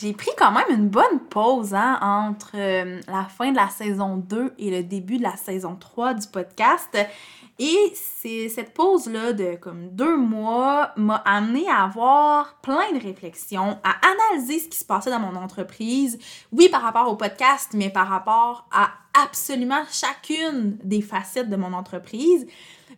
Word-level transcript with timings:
J'ai 0.00 0.14
pris 0.14 0.30
quand 0.38 0.50
même 0.52 0.70
une 0.70 0.88
bonne 0.88 1.20
pause 1.28 1.74
hein, 1.74 1.98
entre 2.00 2.52
euh, 2.54 3.00
la 3.06 3.24
fin 3.24 3.50
de 3.50 3.56
la 3.56 3.68
saison 3.68 4.16
2 4.16 4.54
et 4.58 4.70
le 4.70 4.82
début 4.82 5.18
de 5.18 5.22
la 5.22 5.36
saison 5.36 5.76
3 5.78 6.14
du 6.14 6.26
podcast. 6.28 6.96
Et 7.58 7.92
c'est 7.94 8.48
cette 8.48 8.72
pause-là 8.72 9.34
de 9.34 9.56
comme 9.56 9.90
deux 9.90 10.16
mois 10.16 10.92
m'a 10.96 11.16
amené 11.16 11.68
à 11.68 11.84
avoir 11.84 12.60
plein 12.62 12.90
de 12.94 13.02
réflexions, 13.02 13.78
à 13.84 13.96
analyser 14.32 14.60
ce 14.60 14.68
qui 14.68 14.78
se 14.78 14.86
passait 14.86 15.10
dans 15.10 15.20
mon 15.20 15.36
entreprise. 15.36 16.18
Oui, 16.50 16.70
par 16.70 16.80
rapport 16.80 17.08
au 17.10 17.16
podcast, 17.16 17.72
mais 17.74 17.90
par 17.90 18.08
rapport 18.08 18.66
à 18.72 18.92
absolument 19.22 19.82
chacune 19.90 20.78
des 20.82 21.02
facettes 21.02 21.50
de 21.50 21.56
mon 21.56 21.74
entreprise. 21.74 22.46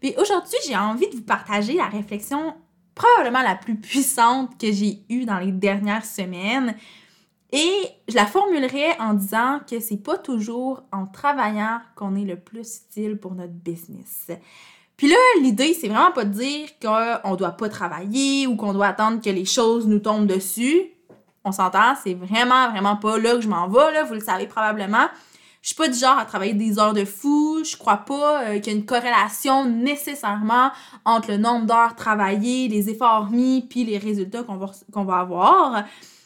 Et 0.02 0.14
aujourd'hui, 0.18 0.58
j'ai 0.68 0.76
envie 0.76 1.08
de 1.08 1.16
vous 1.16 1.22
partager 1.22 1.72
la 1.72 1.86
réflexion 1.86 2.54
probablement 2.94 3.42
la 3.42 3.54
plus 3.54 3.76
puissante 3.76 4.58
que 4.60 4.70
j'ai 4.72 5.02
eue 5.08 5.24
dans 5.24 5.38
les 5.38 5.52
dernières 5.52 6.04
semaines. 6.04 6.74
Et 7.52 7.88
je 8.08 8.14
la 8.14 8.26
formulerai 8.26 8.98
en 8.98 9.12
disant 9.14 9.60
que 9.68 9.78
c'est 9.78 10.02
pas 10.02 10.16
toujours 10.16 10.82
en 10.90 11.06
travaillant 11.06 11.80
qu'on 11.96 12.16
est 12.16 12.24
le 12.24 12.36
plus 12.36 12.82
utile 12.88 13.18
pour 13.18 13.34
notre 13.34 13.52
business. 13.52 14.30
Puis 14.96 15.08
là, 15.08 15.16
l'idée, 15.40 15.74
c'est 15.74 15.88
vraiment 15.88 16.12
pas 16.12 16.24
de 16.24 16.30
dire 16.30 16.68
qu'on 16.80 17.34
doit 17.34 17.52
pas 17.52 17.68
travailler 17.68 18.46
ou 18.46 18.56
qu'on 18.56 18.72
doit 18.72 18.86
attendre 18.86 19.20
que 19.20 19.30
les 19.30 19.44
choses 19.44 19.86
nous 19.86 19.98
tombent 19.98 20.26
dessus. 20.26 20.82
On 21.44 21.52
s'entend, 21.52 21.94
c'est 22.02 22.14
vraiment, 22.14 22.70
vraiment 22.70 22.96
pas 22.96 23.18
là 23.18 23.34
que 23.34 23.40
je 23.40 23.48
m'en 23.48 23.68
vais, 23.68 23.92
là, 23.92 24.04
vous 24.04 24.14
le 24.14 24.20
savez 24.20 24.46
probablement. 24.46 25.08
Je 25.62 25.68
suis 25.68 25.76
pas 25.76 25.88
du 25.88 25.96
genre 25.96 26.18
à 26.18 26.24
travailler 26.24 26.54
des 26.54 26.80
heures 26.80 26.92
de 26.92 27.04
fou. 27.04 27.62
Je 27.64 27.76
crois 27.76 27.98
pas 27.98 28.42
euh, 28.42 28.58
qu'il 28.58 28.72
y 28.72 28.76
a 28.76 28.78
une 28.78 28.84
corrélation 28.84 29.64
nécessairement 29.64 30.72
entre 31.04 31.30
le 31.30 31.36
nombre 31.36 31.66
d'heures 31.66 31.94
travaillées, 31.94 32.66
les 32.66 32.90
efforts 32.90 33.30
mis, 33.30 33.62
puis 33.62 33.84
les 33.84 33.96
résultats 33.96 34.42
qu'on 34.42 34.56
va, 34.56 34.72
qu'on 34.92 35.04
va 35.04 35.18
avoir. 35.18 35.84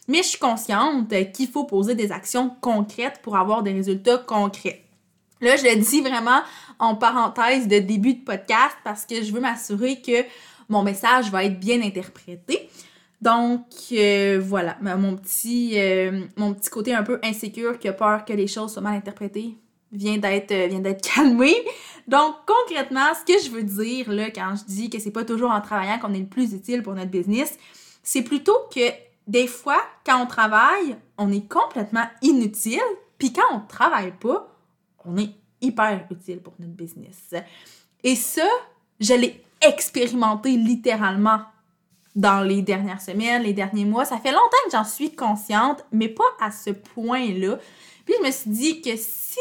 Mais 0.09 0.19
je 0.19 0.29
suis 0.29 0.39
consciente 0.39 1.13
qu'il 1.35 1.49
faut 1.49 1.65
poser 1.65 1.95
des 1.95 2.13
actions 2.13 2.51
concrètes 2.63 3.21
pour 3.23 3.37
avoir 3.37 3.63
des 3.63 3.73
résultats 3.73 4.19
concrets. 4.19 4.85
Là, 5.43 5.57
je 5.57 5.65
le 5.65 5.77
dis 5.77 6.01
vraiment 6.01 6.41
en 6.79 6.95
parenthèse 6.95 7.69
de 7.69 7.79
début 7.79 8.15
de 8.15 8.25
podcast 8.25 8.77
parce 8.85 9.05
que 9.05 9.23
je 9.23 9.33
veux 9.33 9.41
m'assurer 9.41 10.01
que 10.01 10.25
mon 10.71 10.83
message 10.83 11.31
va 11.31 11.45
être 11.45 11.61
bien 11.61 11.83
interprété. 11.83 12.71
Donc 13.21 13.67
euh, 13.93 14.41
voilà, 14.45 14.77
mon 14.81 15.17
petit, 15.17 15.73
euh, 15.77 16.25
mon 16.37 16.53
petit 16.55 16.71
côté 16.71 16.95
un 16.95 17.03
peu 17.03 17.19
insécure 17.23 17.79
qui 17.79 17.89
a 17.89 17.93
peur 17.93 18.25
que 18.25 18.33
les 18.33 18.47
choses 18.47 18.73
soient 18.73 18.83
mal 18.83 18.97
interprétées 18.97 19.57
vient 19.93 20.19
d'être 20.19 20.53
euh, 20.53 20.95
calmé. 21.15 21.55
Donc 22.07 22.37
concrètement, 22.47 23.15
ce 23.15 23.33
que 23.33 23.43
je 23.43 23.51
veux 23.51 23.63
dire 23.63 24.13
là 24.13 24.31
quand 24.31 24.55
je 24.57 24.65
dis 24.65 24.91
que 24.91 24.99
c'est 24.99 25.11
pas 25.11 25.25
toujours 25.25 25.51
en 25.51 25.61
travaillant 25.61 25.99
qu'on 25.99 26.13
est 26.13 26.21
le 26.21 26.27
plus 26.27 26.53
utile 26.53 26.83
pour 26.83 26.95
notre 26.95 27.11
business, 27.11 27.59
c'est 28.03 28.23
plutôt 28.23 28.59
que 28.75 28.91
des 29.27 29.47
fois 29.47 29.81
quand 30.05 30.23
on 30.23 30.27
travaille, 30.27 30.97
on 31.17 31.33
est 31.33 31.49
complètement 31.49 32.05
inutile, 32.21 32.81
puis 33.19 33.33
quand 33.33 33.55
on 33.55 33.61
travaille 33.61 34.13
pas, 34.13 34.55
on 35.07 35.17
est 35.17 35.31
hyper 35.63 36.07
utile 36.11 36.41
pour 36.41 36.53
notre 36.59 36.75
business. 36.75 37.35
Et 38.05 38.15
ça, 38.15 38.47
je 39.01 39.15
l'ai 39.15 39.43
expérimenté 39.63 40.51
littéralement 40.51 41.41
dans 42.17 42.41
les 42.41 42.63
dernières 42.63 43.01
semaines, 43.01 43.43
les 43.43 43.53
derniers 43.53 43.85
mois. 43.85 44.07
Ça 44.07 44.17
fait 44.17 44.33
longtemps 44.33 44.65
que 44.65 44.73
j'en 44.73 44.85
suis 44.85 45.15
consciente, 45.15 45.85
mais 45.93 46.09
pas 46.09 46.25
à 46.41 46.51
ce 46.51 46.71
point-là. 46.71 47.59
Puis 48.05 48.15
je 48.19 48.27
me 48.27 48.33
suis 48.33 48.51
dit 48.51 48.81
que 48.81 48.97
si 48.97 49.39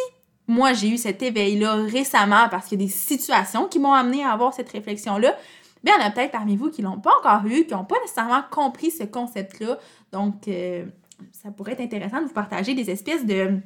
moi 0.48 0.74
j'ai 0.74 0.90
eu 0.90 0.98
cet 0.98 1.24
éveil-là 1.24 1.76
récemment 1.76 2.50
parce 2.52 2.68
qu'il 2.68 2.80
y 2.80 2.84
a 2.84 2.86
des 2.86 2.92
situations 2.92 3.68
qui 3.68 3.80
m'ont 3.80 3.94
amené 3.94 4.24
à 4.24 4.32
avoir 4.32 4.54
cette 4.54 4.70
réflexion-là, 4.70 5.36
bien 5.84 5.94
il 5.98 6.02
y 6.02 6.04
en 6.04 6.08
a 6.08 6.12
peut-être 6.12 6.32
parmi 6.32 6.58
vous 6.58 6.70
qui 6.70 6.82
l'ont 6.82 7.00
pas 7.00 7.14
encore 7.20 7.46
eu, 7.48 7.66
qui 7.66 7.74
n'ont 7.74 7.86
pas 7.86 8.00
nécessairement 8.02 8.44
compris 8.52 8.92
ce 8.92 9.04
concept-là. 9.04 9.80
Donc, 10.12 10.48
euh, 10.50 10.86
ça 11.32 11.52
pourrait 11.52 11.74
être 11.74 11.82
intéressant 11.82 12.22
de 12.22 12.28
vous 12.28 12.34
partager 12.34 12.74
des 12.74 12.92
espèces 12.92 13.26
de 13.26 13.60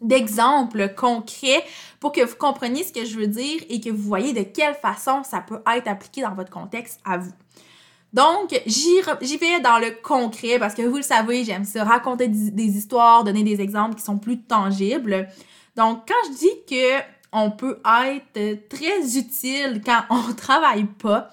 d'exemples 0.00 0.92
concrets 0.94 1.64
pour 2.00 2.12
que 2.12 2.20
vous 2.20 2.36
compreniez 2.36 2.82
ce 2.82 2.92
que 2.92 3.04
je 3.04 3.16
veux 3.16 3.28
dire 3.28 3.62
et 3.70 3.80
que 3.80 3.90
vous 3.90 4.02
voyez 4.02 4.32
de 4.32 4.42
quelle 4.42 4.74
façon 4.74 5.22
ça 5.22 5.40
peut 5.40 5.62
être 5.74 5.88
appliqué 5.88 6.20
dans 6.20 6.34
votre 6.34 6.50
contexte 6.50 7.00
à 7.04 7.16
vous. 7.16 7.32
Donc, 8.14 8.62
j'y 8.64 9.36
vais 9.38 9.58
dans 9.58 9.78
le 9.78 10.00
concret 10.00 10.60
parce 10.60 10.74
que 10.74 10.82
vous 10.82 10.98
le 10.98 11.02
savez, 11.02 11.44
j'aime 11.44 11.64
ça, 11.64 11.82
raconter 11.82 12.28
des, 12.28 12.78
histoires, 12.78 13.24
donner 13.24 13.42
des 13.42 13.60
exemples 13.60 13.96
qui 13.96 14.02
sont 14.02 14.18
plus 14.18 14.40
tangibles. 14.40 15.28
Donc, 15.76 16.06
quand 16.06 16.32
je 16.32 16.38
dis 16.38 16.64
que 16.70 17.02
on 17.32 17.50
peut 17.50 17.80
être 17.84 18.68
très 18.68 19.18
utile 19.18 19.82
quand 19.84 20.02
on 20.10 20.32
travaille 20.32 20.84
pas, 20.84 21.28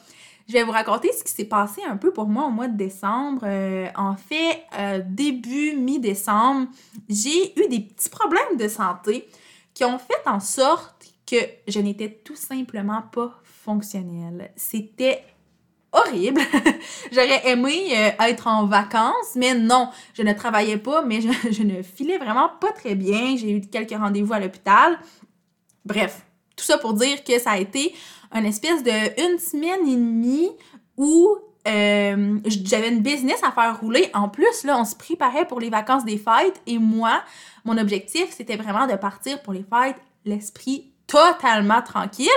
je 0.48 0.54
vais 0.54 0.64
vous 0.64 0.72
raconter 0.72 1.12
ce 1.14 1.24
qui 1.24 1.32
s'est 1.32 1.46
passé 1.46 1.82
un 1.88 1.98
peu 1.98 2.12
pour 2.12 2.26
moi 2.26 2.48
au 2.48 2.50
mois 2.50 2.68
de 2.68 2.76
décembre. 2.76 3.44
Euh, 3.44 3.88
en 3.96 4.16
fait, 4.16 4.64
euh, 4.80 5.04
début, 5.06 5.76
mi-décembre, 5.76 6.68
j'ai 7.08 7.54
eu 7.62 7.70
des 7.70 7.82
petits 7.82 8.10
problèmes 8.10 8.58
de 8.58 8.68
santé 8.68 9.30
qui 9.76 9.86
ont 9.86 10.00
fait 10.00 10.28
en 10.28 10.40
sorte 10.40 11.14
que 11.30 11.38
je 11.68 11.80
n'étais 11.80 12.10
tout 12.26 12.36
simplement 12.36 13.04
pas 13.14 13.40
fonctionnelle. 13.44 14.52
C'était 14.56 15.24
horrible. 15.92 16.42
J'aurais 17.12 17.50
aimé 17.50 17.94
euh, 17.96 18.26
être 18.26 18.48
en 18.48 18.66
vacances, 18.66 19.36
mais 19.36 19.54
non, 19.54 19.90
je 20.14 20.22
ne 20.24 20.34
travaillais 20.34 20.78
pas, 20.78 21.04
mais 21.04 21.22
je, 21.52 21.64
ne 21.64 21.82
filais 21.82 22.18
vraiment 22.18 22.50
pas 22.60 22.72
très 22.72 22.96
bien. 22.96 23.36
J'ai 23.38 23.52
eu 23.52 23.62
quelques 23.62 23.98
rendez-vous 23.98 24.34
à 24.34 24.40
l'hôpital. 24.40 25.00
Bref, 25.86 26.26
tout 26.56 26.64
ça 26.64 26.78
pour 26.78 26.94
dire 26.94 27.24
que 27.24 27.40
ça 27.40 27.52
a 27.52 27.58
été 27.58 27.94
une 28.34 28.46
espèce 28.46 28.84
de 28.84 29.32
une 29.32 29.40
semaine 29.40 29.88
et 29.88 29.96
demie 29.96 30.52
où 30.98 31.38
euh, 31.68 32.40
j'avais 32.46 32.90
une 32.90 33.02
business 33.02 33.42
à 33.44 33.52
faire 33.52 33.80
rouler. 33.80 34.10
En 34.14 34.30
plus, 34.30 34.64
là, 34.64 34.78
on 34.80 34.86
se 34.86 34.96
préparait 34.96 35.48
pour 35.48 35.60
les 35.60 35.70
vacances 35.70 36.06
des 36.06 36.18
fêtes 36.18 36.62
et 36.66 36.78
moi, 36.78 37.22
mon 37.66 37.78
objectif, 37.78 38.28
c'était 38.32 38.56
vraiment 38.56 38.88
de 38.88 38.96
partir 38.96 39.42
pour 39.42 39.54
les 39.54 39.64
fêtes 39.64 39.98
l'esprit 40.26 40.92
totalement 41.08 41.82
tranquille. 41.82 42.30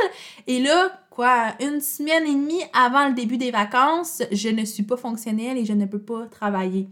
Et 0.46 0.60
là, 0.60 0.90
une 1.22 1.80
semaine 1.80 2.24
et 2.26 2.34
demie 2.34 2.62
avant 2.72 3.08
le 3.08 3.14
début 3.14 3.36
des 3.36 3.50
vacances, 3.50 4.22
je 4.32 4.48
ne 4.48 4.64
suis 4.64 4.82
pas 4.82 4.96
fonctionnelle 4.96 5.58
et 5.58 5.64
je 5.64 5.72
ne 5.72 5.86
peux 5.86 6.00
pas 6.00 6.26
travailler. 6.26 6.88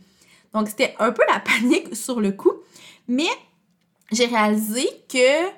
Donc, 0.53 0.69
c'était 0.69 0.95
un 0.99 1.13
peu 1.13 1.23
la 1.29 1.41
panique 1.61 1.95
sur 1.97 2.21
le 2.21 2.33
coup. 2.33 2.53
Mais 3.09 3.29
j'ai 4.11 4.27
réalisé 4.27 4.87
que 5.09 5.49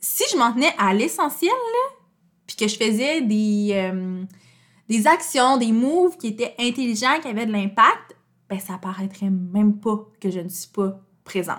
si 0.00 0.24
je 0.30 0.36
m'en 0.36 0.52
tenais 0.52 0.72
à 0.78 0.92
l'essentiel, 0.94 1.50
puis 2.46 2.56
que 2.56 2.68
je 2.68 2.76
faisais 2.76 3.22
des, 3.22 3.70
euh, 3.72 4.22
des 4.88 5.06
actions, 5.06 5.56
des 5.56 5.72
moves 5.72 6.16
qui 6.18 6.28
étaient 6.28 6.54
intelligents, 6.58 7.20
qui 7.20 7.28
avaient 7.28 7.46
de 7.46 7.52
l'impact, 7.52 8.16
ben 8.48 8.60
ça 8.60 8.78
paraîtrait 8.80 9.30
même 9.30 9.78
pas 9.80 10.06
que 10.20 10.30
je 10.30 10.40
ne 10.40 10.48
suis 10.48 10.70
pas 10.70 11.00
présente. 11.24 11.58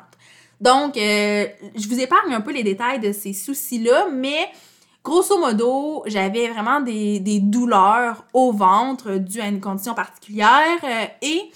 Donc, 0.61 0.95
euh, 0.95 1.47
je 1.75 1.87
vous 1.87 1.99
épargne 1.99 2.33
un 2.33 2.41
peu 2.41 2.53
les 2.53 2.63
détails 2.63 2.99
de 2.99 3.11
ces 3.11 3.33
soucis-là, 3.33 4.07
mais 4.13 4.47
grosso 5.05 5.38
modo, 5.38 6.03
j'avais 6.07 6.49
vraiment 6.49 6.81
des, 6.81 7.39
douleurs 7.39 8.25
au 8.33 8.51
ventre 8.51 9.17
dues 9.17 9.39
à 9.39 9.47
une 9.47 9.61
condition 9.61 9.93
particulière 9.93 10.79
euh, 10.83 11.05
et 11.21 11.51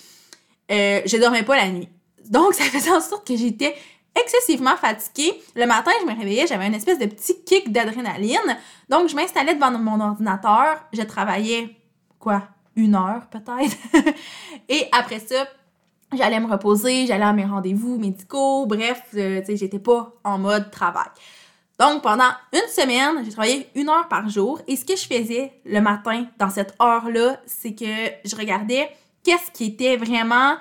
euh, 0.71 1.01
je 1.05 1.17
dormais 1.17 1.43
pas 1.43 1.57
la 1.57 1.69
nuit. 1.69 1.89
Donc, 2.29 2.53
ça 2.59 2.63
faisait 2.65 2.91
en 2.91 3.01
sorte 3.01 3.27
que 3.27 3.35
j'étais 3.35 3.75
excessivement 4.15 4.77
fatiguée. 4.77 5.33
Le 5.55 5.65
matin, 5.65 5.91
je 6.01 6.05
me 6.05 6.17
réveillais, 6.17 6.45
j'avais 6.47 6.67
une 6.67 6.75
espèce 6.75 6.99
de 6.99 7.07
petit 7.07 7.43
kick 7.43 7.71
d'adrénaline. 7.71 8.57
Donc, 8.87 9.09
je 9.09 9.15
m'installais 9.15 9.55
devant 9.55 9.71
mon 9.71 9.99
ordinateur, 9.99 10.77
je 10.93 11.01
travaillais, 11.01 11.75
quoi, 12.19 12.43
une 12.75 12.95
heure 12.95 13.27
peut-être. 13.31 13.75
et 14.69 14.87
après 14.91 15.19
ça, 15.19 15.47
j'allais 16.15 16.39
me 16.39 16.51
reposer, 16.51 17.07
j'allais 17.07 17.23
à 17.23 17.33
mes 17.33 17.45
rendez-vous 17.45 17.97
médicaux, 17.97 18.67
bref, 18.67 19.01
euh, 19.15 19.39
tu 19.39 19.47
sais, 19.47 19.57
j'étais 19.57 19.79
pas 19.79 20.13
en 20.23 20.37
mode 20.37 20.69
travail. 20.69 21.09
Donc, 21.79 22.03
pendant 22.03 22.29
une 22.51 22.67
semaine, 22.67 23.23
j'ai 23.23 23.31
travaillé 23.31 23.69
une 23.73 23.87
heure 23.87 24.09
par 24.09 24.27
jour 24.29 24.59
et 24.67 24.75
ce 24.75 24.83
que 24.83 24.97
je 24.97 25.07
faisais 25.07 25.53
le 25.65 25.79
matin 25.79 26.25
dans 26.37 26.49
cette 26.49 26.75
heure-là, 26.81 27.39
c'est 27.45 27.73
que 27.73 27.85
je 28.25 28.35
regardais 28.35 28.89
qu'est-ce 29.23 29.49
qui 29.51 29.65
était 29.65 29.95
vraiment 29.95 30.57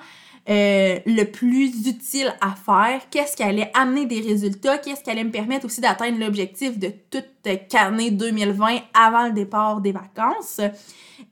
euh, 0.49 0.97
le 1.05 1.23
plus 1.25 1.87
utile 1.87 2.33
à 2.39 2.55
faire, 2.55 3.01
qu'est-ce 3.11 3.35
qui 3.35 3.43
allait 3.43 3.69
amener 3.73 4.05
des 4.05 4.21
résultats, 4.21 4.77
qu'est-ce 4.77 5.03
qui 5.03 5.11
allait 5.11 5.25
me 5.25 5.31
permettre 5.31 5.65
aussi 5.65 5.81
d'atteindre 5.81 6.19
l'objectif 6.19 6.79
de 6.79 6.91
toute 7.11 7.75
année 7.75 8.11
2020 8.11 8.77
avant 8.93 9.27
le 9.27 9.33
départ 9.33 9.81
des 9.81 9.91
vacances. 9.91 10.61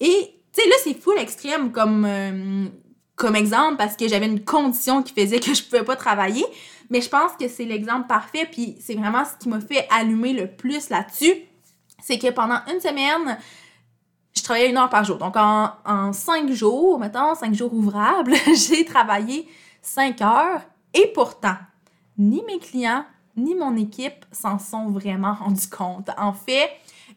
Et, 0.02 0.36
tu 0.54 0.62
sais, 0.62 0.68
là, 0.68 0.76
c'est 0.84 1.02
full 1.02 1.18
extrême 1.18 1.72
comme, 1.72 2.06
euh, 2.06 2.66
comme 3.18 3.36
exemple 3.36 3.76
parce 3.78 3.98
que 3.98 4.08
j'avais 4.08 4.28
une 4.28 4.46
condition 4.46 5.04
qui 5.04 5.12
faisait 5.14 5.42
que 5.42 5.54
je 5.54 5.64
pouvais 5.64 5.84
pas 5.84 5.98
travailler. 5.98 6.46
Mais 6.90 7.02
je 7.02 7.10
pense 7.10 7.34
que 7.38 7.50
c'est 7.50 7.66
l'exemple 7.66 8.08
parfait, 8.08 8.48
puis 8.50 8.78
c'est 8.80 8.96
vraiment 8.96 9.26
ce 9.26 9.36
qui 9.38 9.50
m'a 9.50 9.60
fait 9.60 9.86
allumer 9.92 10.32
le 10.32 10.48
plus 10.48 10.90
là-dessus. 10.90 11.34
C'est 12.02 12.18
que 12.18 12.30
pendant 12.30 12.60
une 12.72 12.80
semaine, 12.80 13.38
je 14.34 14.42
travaillais 14.44 14.70
une 14.70 14.78
heure 14.78 14.90
par 14.90 15.04
jour. 15.04 15.18
Donc 15.18 15.36
en, 15.36 16.14
cinq 16.14 16.50
jours, 16.52 16.98
mettons, 16.98 17.36
cinq 17.36 17.54
jours 17.54 17.74
ouvrables, 17.74 18.36
j'ai 18.56 18.86
travaillé 18.86 19.50
cinq 19.82 20.22
heures. 20.22 20.62
Et 20.94 21.12
pourtant, 21.14 21.58
ni 22.18 22.42
mes 22.48 22.60
clients, 22.60 23.04
ni 23.36 23.54
mon 23.54 23.76
équipe 23.76 24.26
s'en 24.32 24.60
sont 24.60 24.90
vraiment 24.90 25.34
rendus 25.34 25.68
compte. 25.68 26.10
En 26.18 26.32
fait, 26.32 26.70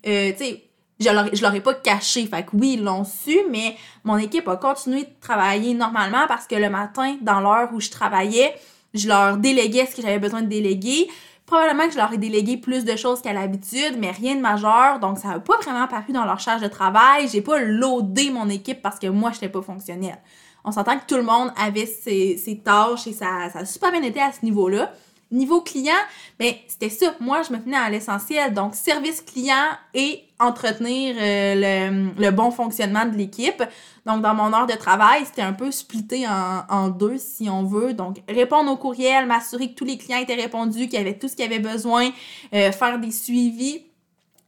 euh, 0.06 0.32
tu 0.32 0.38
sais, 0.38 0.69
je 1.00 1.42
leur, 1.42 1.54
ai 1.54 1.60
pas 1.60 1.74
caché. 1.74 2.26
Fait 2.26 2.44
que 2.44 2.50
oui, 2.54 2.74
ils 2.74 2.84
l'ont 2.84 3.04
su, 3.04 3.38
mais 3.50 3.76
mon 4.04 4.18
équipe 4.18 4.46
a 4.48 4.56
continué 4.56 5.04
de 5.04 5.10
travailler 5.20 5.74
normalement 5.74 6.26
parce 6.28 6.46
que 6.46 6.54
le 6.54 6.68
matin, 6.68 7.16
dans 7.22 7.40
l'heure 7.40 7.70
où 7.72 7.80
je 7.80 7.90
travaillais, 7.90 8.54
je 8.92 9.08
leur 9.08 9.38
déléguais 9.38 9.86
ce 9.86 9.96
que 9.96 10.02
j'avais 10.02 10.18
besoin 10.18 10.42
de 10.42 10.48
déléguer. 10.48 11.08
Probablement 11.46 11.86
que 11.86 11.92
je 11.92 11.96
leur 11.96 12.12
ai 12.12 12.18
délégué 12.18 12.58
plus 12.58 12.84
de 12.84 12.94
choses 12.96 13.22
qu'à 13.22 13.32
l'habitude, 13.32 13.96
mais 13.98 14.10
rien 14.10 14.36
de 14.36 14.40
majeur. 14.40 15.00
Donc, 15.00 15.18
ça 15.18 15.28
n'a 15.28 15.40
pas 15.40 15.58
vraiment 15.58 15.88
paru 15.88 16.12
dans 16.12 16.24
leur 16.24 16.38
charge 16.38 16.60
de 16.60 16.68
travail. 16.68 17.28
J'ai 17.28 17.40
pas 17.40 17.58
loadé 17.58 18.30
mon 18.30 18.48
équipe 18.48 18.82
parce 18.82 18.98
que 18.98 19.08
moi, 19.08 19.30
je 19.30 19.36
n'étais 19.36 19.48
pas 19.48 19.62
fonctionnelle. 19.62 20.18
On 20.64 20.70
s'entend 20.70 20.98
que 20.98 21.06
tout 21.08 21.16
le 21.16 21.22
monde 21.22 21.50
avait 21.56 21.86
ses, 21.86 22.60
tâches 22.62 23.06
et 23.06 23.12
ça, 23.12 23.48
ça 23.52 23.60
a 23.60 23.64
super 23.64 23.90
bien 23.90 24.02
été 24.02 24.20
à 24.20 24.30
ce 24.30 24.44
niveau-là. 24.44 24.92
Niveau 25.32 25.60
client, 25.60 25.92
ben 26.40 26.54
c'était 26.66 26.88
ça. 26.88 27.14
Moi, 27.20 27.42
je 27.42 27.52
me 27.52 27.62
tenais 27.62 27.76
à 27.76 27.88
l'essentiel. 27.88 28.52
Donc, 28.52 28.74
service 28.74 29.20
client 29.20 29.68
et 29.94 30.24
entretenir 30.40 31.14
euh, 31.20 32.10
le, 32.18 32.30
bon 32.30 32.50
fonctionnement 32.50 33.04
de 33.04 33.16
l'équipe. 33.16 33.62
Donc, 34.06 34.22
dans 34.22 34.34
mon 34.34 34.52
heure 34.52 34.66
de 34.66 34.74
travail, 34.74 35.24
c'était 35.24 35.42
un 35.42 35.52
peu 35.52 35.70
splitté 35.70 36.26
en, 36.26 36.88
deux, 36.88 37.16
si 37.18 37.48
on 37.48 37.62
veut. 37.62 37.92
Donc, 37.92 38.22
répondre 38.28 38.72
aux 38.72 38.76
courriels, 38.76 39.26
m'assurer 39.26 39.70
que 39.70 39.74
tous 39.74 39.84
les 39.84 39.98
clients 39.98 40.18
étaient 40.18 40.34
répondus, 40.34 40.88
qu'ils 40.88 40.98
avaient 40.98 41.16
tout 41.16 41.28
ce 41.28 41.36
qu'ils 41.36 41.44
avaient 41.44 41.60
besoin, 41.60 42.10
euh, 42.52 42.72
faire 42.72 42.98
des 42.98 43.12
suivis 43.12 43.84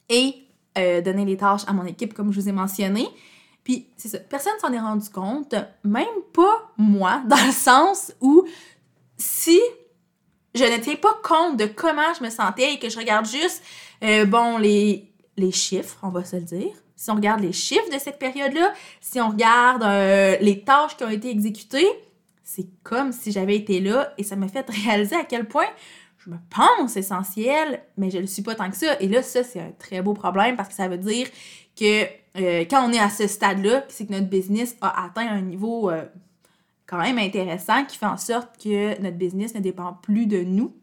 et 0.08 0.34
euh, 0.79 1.00
donner 1.00 1.25
les 1.25 1.37
tâches 1.37 1.62
à 1.69 1.73
mon 1.73 1.84
équipe, 1.84 2.12
comme 2.12 2.32
je 2.32 2.40
vous 2.40 2.49
ai 2.49 2.52
mentionné. 2.52 3.06
Puis, 3.62 3.87
c'est 3.96 4.08
ça. 4.08 4.19
Personne 4.19 4.55
s'en 4.61 4.73
est 4.73 4.81
rendu 4.81 5.08
compte, 5.11 5.55
même 5.84 6.06
pas 6.32 6.73
moi, 6.76 7.23
dans 7.29 7.44
le 7.46 7.52
sens 7.52 8.12
où 8.20 8.44
si 9.17 9.61
je 10.54 10.64
ne 10.64 10.78
tiens 10.78 10.96
pas 10.96 11.19
compte 11.22 11.56
de 11.56 11.66
comment 11.66 12.12
je 12.19 12.25
me 12.25 12.31
sentais 12.31 12.75
et 12.75 12.78
que 12.78 12.88
je 12.88 12.99
regarde 12.99 13.26
juste, 13.26 13.62
euh, 14.02 14.25
bon, 14.25 14.58
les, 14.58 15.08
chiffres, 15.50 15.99
on 16.02 16.10
va 16.10 16.25
se 16.25 16.37
le 16.37 16.43
dire. 16.43 16.72
Si 16.94 17.10
on 17.10 17.14
regarde 17.14 17.40
les 17.40 17.52
chiffres 17.52 17.90
de 17.93 17.99
cette 17.99 18.19
période-là, 18.19 18.72
si 19.00 19.20
on 19.20 19.31
regarde 19.31 19.82
euh, 19.82 20.37
les 20.40 20.62
tâches 20.62 20.96
qui 20.96 21.04
ont 21.04 21.10
été 21.10 21.31
exécutées, 21.31 21.88
c'est 22.44 22.66
comme 22.82 23.12
si 23.12 23.32
j'avais 23.32 23.56
été 23.56 23.81
là 23.81 24.12
et 24.19 24.22
ça 24.22 24.37
m'a 24.37 24.49
fait 24.49 24.69
réaliser 24.84 25.16
à 25.16 25.25
quel 25.25 25.49
point 25.49 25.69
je 26.19 26.31
me 26.31 26.37
pense 26.50 26.96
essentiel, 26.96 27.82
mais 27.96 28.10
je 28.10 28.16
ne 28.16 28.22
le 28.22 28.28
suis 28.28 28.43
pas 28.43 28.55
tant 28.55 28.70
que 28.70 28.76
ça. 28.76 29.00
Et 29.00 29.08
là, 29.08 29.22
ça, 29.22 29.43
c'est 29.43 29.58
un 29.58 29.72
très 29.78 30.02
beau 30.02 30.12
problème 30.12 30.56
parce 30.56 30.69
que 30.69 30.75
ça 30.75 30.87
veut 30.87 30.98
dire 30.98 31.26
que 31.76 32.05
euh, 32.37 32.64
quand 32.70 32.88
on 32.88 32.93
est 32.93 33.00
à 33.00 33.10
ce 33.10 33.26
stade-là, 33.26 33.84
c'est 33.88 34.06
que 34.06 34.12
notre 34.12 34.28
business 34.28 34.76
a 34.81 35.06
atteint 35.06 35.26
un 35.26 35.40
niveau 35.40 35.90
quand 36.92 36.98
même 36.98 37.18
intéressant 37.18 37.84
qui 37.86 37.96
fait 37.96 38.06
en 38.06 38.18
sorte 38.18 38.50
que 38.62 39.00
notre 39.00 39.16
business 39.16 39.54
ne 39.54 39.60
dépend 39.60 39.94
plus 40.02 40.26
de 40.26 40.42
nous. 40.42 40.74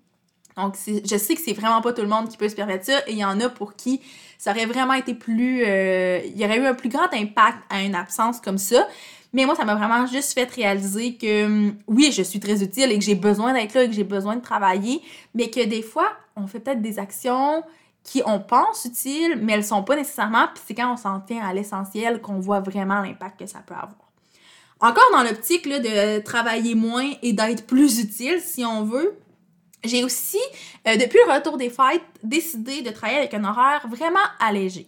Donc, 0.57 0.75
je 0.88 1.17
sais 1.17 1.35
que 1.35 1.41
c'est 1.41 1.53
vraiment 1.53 1.81
pas 1.81 1.94
tout 1.94 2.01
le 2.01 2.07
monde 2.07 2.27
qui 2.27 2.35
peut 2.35 2.50
se 2.50 2.56
permettre 2.56 2.85
ça 2.85 3.00
et 3.07 3.11
il 3.11 3.17
y 3.19 3.23
en 3.23 3.39
a 3.39 3.47
pour 3.47 3.75
qui 3.75 4.01
ça 4.39 4.51
aurait 4.51 4.65
vraiment 4.65 4.95
été 4.95 5.13
plus. 5.13 5.63
Euh, 5.65 6.19
il 6.25 6.35
y 6.35 6.44
aurait 6.44 6.57
eu 6.57 6.65
un 6.65 6.73
plus 6.73 6.89
grand 6.89 7.13
impact 7.13 7.59
à 7.69 7.83
une 7.83 7.94
absence 7.94 8.41
comme 8.41 8.57
ça. 8.57 8.88
Mais 9.33 9.45
moi, 9.45 9.56
ça 9.56 9.63
m'a 9.65 9.75
vraiment 9.75 10.07
juste 10.07 10.33
fait 10.33 10.50
réaliser 10.51 11.15
que 11.15 11.45
hum, 11.45 11.75
oui, 11.88 12.12
je 12.12 12.23
suis 12.23 12.39
très 12.39 12.63
utile 12.63 12.91
et 12.91 12.97
que 12.97 13.05
j'ai 13.05 13.13
besoin 13.13 13.53
d'être 13.53 13.75
là 13.75 13.83
et 13.83 13.88
que 13.88 13.94
j'ai 13.94 14.03
besoin 14.03 14.35
de 14.35 14.41
travailler, 14.41 15.01
mais 15.35 15.51
que 15.51 15.63
des 15.63 15.83
fois, 15.83 16.09
on 16.35 16.47
fait 16.47 16.59
peut-être 16.59 16.81
des 16.81 16.97
actions 16.97 17.62
qui 18.03 18.23
on 18.25 18.39
pense 18.39 18.85
utiles, 18.85 19.38
mais 19.39 19.53
elles 19.53 19.63
sont 19.63 19.83
pas 19.83 19.95
nécessairement. 19.95 20.47
Puis 20.55 20.63
c'est 20.65 20.73
quand 20.73 20.91
on 20.91 20.97
s'en 20.97 21.19
tient 21.19 21.45
à 21.45 21.53
l'essentiel 21.53 22.19
qu'on 22.19 22.39
voit 22.39 22.62
vraiment 22.62 23.01
l'impact 23.01 23.41
que 23.41 23.45
ça 23.45 23.59
peut 23.59 23.75
avoir. 23.75 24.08
Encore 24.81 25.09
dans 25.11 25.23
l'optique 25.23 25.67
de 25.67 26.19
travailler 26.19 26.73
moins 26.75 27.11
et 27.21 27.33
d'être 27.33 27.67
plus 27.67 27.99
utile, 27.99 28.39
si 28.39 28.63
on 28.63 28.83
veut, 28.83 29.19
j'ai 29.83 30.03
aussi, 30.03 30.39
euh, 30.87 30.95
depuis 30.97 31.19
le 31.25 31.33
retour 31.33 31.57
des 31.57 31.69
fêtes, 31.69 32.01
décidé 32.23 32.81
de 32.81 32.89
travailler 32.89 33.19
avec 33.19 33.33
un 33.33 33.43
horaire 33.43 33.87
vraiment 33.89 34.19
allégé. 34.39 34.87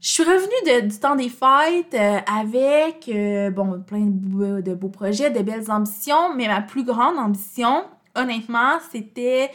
Je 0.00 0.08
suis 0.08 0.24
revenue 0.24 0.88
du 0.88 0.98
temps 0.98 1.14
des 1.14 1.28
fêtes 1.28 1.94
euh, 1.94 2.18
avec, 2.26 3.08
euh, 3.08 3.50
bon, 3.50 3.80
plein 3.86 4.06
de, 4.06 4.60
de, 4.60 4.74
beaux 4.74 4.88
projets, 4.88 5.30
de 5.30 5.40
belles 5.42 5.70
ambitions, 5.70 6.34
mais 6.34 6.48
ma 6.48 6.60
plus 6.60 6.82
grande 6.82 7.16
ambition, 7.18 7.84
honnêtement, 8.16 8.78
c'était 8.90 9.50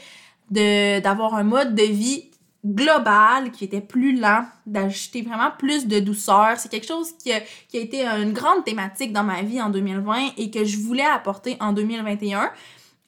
d'avoir 0.50 1.36
un 1.36 1.44
mode 1.44 1.76
de 1.76 1.84
vie 1.84 2.32
global 2.74 3.52
qui 3.52 3.64
était 3.64 3.82
plus 3.82 4.20
lent, 4.20 4.46
d'ajouter 4.66 5.22
vraiment 5.22 5.52
plus 5.58 5.88
de 5.88 6.00
douceur. 6.00 6.54
C'est 6.58 6.70
quelque 6.70 6.88
chose 6.88 7.14
qui 7.18 7.32
a, 7.32 7.42
été 7.74 8.06
une 8.06 8.34
grande 8.34 8.66
thématique 8.66 9.14
dans 9.14 9.24
ma 9.24 9.42
vie 9.42 9.62
en 9.62 9.70
2020 9.70 10.34
et 10.38 10.52
que 10.52 10.66
je 10.66 10.78
voulais 10.78 11.06
apporter 11.06 11.58
en 11.60 11.72
2021. 11.74 12.52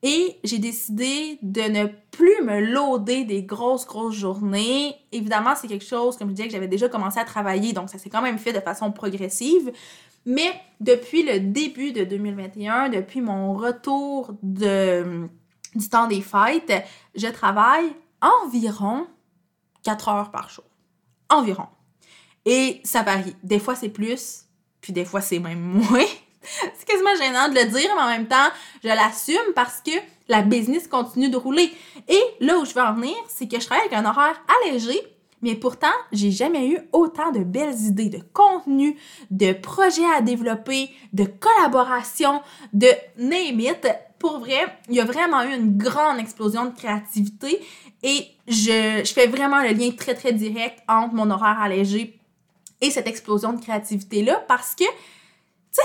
Et 0.02 0.38
j'ai 0.46 0.60
décidé 0.60 1.40
de 1.42 1.62
ne 1.62 1.88
plus 2.12 2.42
me 2.42 2.62
loader 2.62 3.26
des 3.26 3.44
grosses, 3.44 3.86
grosses 3.86 4.16
journées. 4.16 4.96
Évidemment, 5.12 5.56
c'est 5.56 5.68
quelque 5.68 5.86
chose, 5.86 6.16
comme 6.16 6.30
je 6.30 6.36
disais, 6.36 6.48
que 6.48 6.54
j'avais 6.54 6.70
déjà 6.70 6.88
commencé 6.88 7.20
à 7.20 7.26
travailler, 7.26 7.74
donc 7.74 7.90
ça 7.90 7.98
s'est 7.98 8.10
quand 8.10 8.22
même 8.22 8.38
fait 8.38 8.54
de 8.54 8.62
façon 8.62 8.94
progressive. 8.94 9.74
Mais 10.26 10.54
depuis 10.80 11.24
le 11.24 11.42
début 11.42 11.92
de 11.92 12.06
2021, 12.06 12.90
depuis 12.90 13.20
mon 13.20 13.54
retour 13.54 14.32
de, 14.42 15.28
du 15.76 15.90
temps 15.90 16.08
des 16.08 16.22
fêtes, 16.22 16.72
je 17.16 17.28
travaille 17.28 17.94
environ 18.22 19.06
4 19.84 20.10
heures 20.10 20.31
par 20.31 20.50
jour. 20.50 20.66
Environ. 21.30 21.68
Et 22.46 22.81
ça 22.84 23.04
varie. 23.04 23.36
Des 23.44 23.60
fois, 23.60 23.76
c'est 23.76 23.90
plus, 23.90 24.46
puis 24.81 24.94
des 24.94 25.06
fois, 25.06 25.22
c'est 25.22 25.40
même 25.40 25.60
moins. 25.60 26.06
c'est 26.42 26.86
quasiment 26.86 27.16
gênant 27.16 27.50
de 27.50 27.56
le 27.56 27.66
dire, 27.66 27.90
mais 27.96 28.02
en 28.02 28.08
même 28.08 28.28
temps, 28.28 28.50
je 28.84 28.88
l'assume 28.88 29.54
parce 29.56 29.81
que 29.81 29.92
la 30.28 30.42
business 30.42 30.88
continue 30.88 31.30
de 31.30 31.38
rouler. 31.38 31.72
Et 32.08 32.22
là 32.40 32.58
où 32.58 32.66
je 32.66 32.74
veux 32.74 32.81
en 32.81 32.94
venir, 32.94 33.16
c'est 33.28 33.48
que 33.48 33.60
je 33.60 33.66
travaille 33.66 33.88
avec 33.88 33.98
un 33.98 34.10
horaire 34.10 34.42
allégé, 34.64 35.00
mais 35.42 35.56
pourtant, 35.56 35.88
j'ai 36.12 36.32
jamais 36.32 36.68
eu 36.68 36.80
autant 36.92 37.32
de 37.32 37.40
belles 37.40 37.80
idées 37.80 38.10
de 38.10 38.22
contenu, 38.34 38.98
de 39.32 39.54
projets 39.54 40.06
à 40.16 40.22
développer, 40.22 40.90
de 41.14 41.25
collaboration, 41.25 42.42
de 42.74 42.90
name. 43.18 43.62
Pour 44.19 44.39
vrai, 44.39 44.77
il 44.89 44.96
y 44.96 45.00
a 45.00 45.05
vraiment 45.05 45.44
eu 45.44 45.55
une 45.55 45.77
grande 45.77 46.20
explosion 46.20 46.65
de 46.65 46.75
créativité 46.75 47.60
et 48.03 48.27
je, 48.48 49.10
fais 49.13 49.27
vraiment 49.27 49.62
le 49.62 49.70
lien 49.70 49.91
très 49.91 50.13
très 50.13 50.34
direct 50.34 50.79
entre 50.88 51.15
mon 51.15 51.32
horaire 51.32 51.60
allégé 51.62 52.20
et 52.82 52.91
cette 52.91 53.08
explosion 53.08 53.53
de 53.53 53.62
créativité-là 53.62 54.44
parce 54.48 54.75
que, 54.75 54.84
tu 54.84 54.89
sais, 55.72 55.82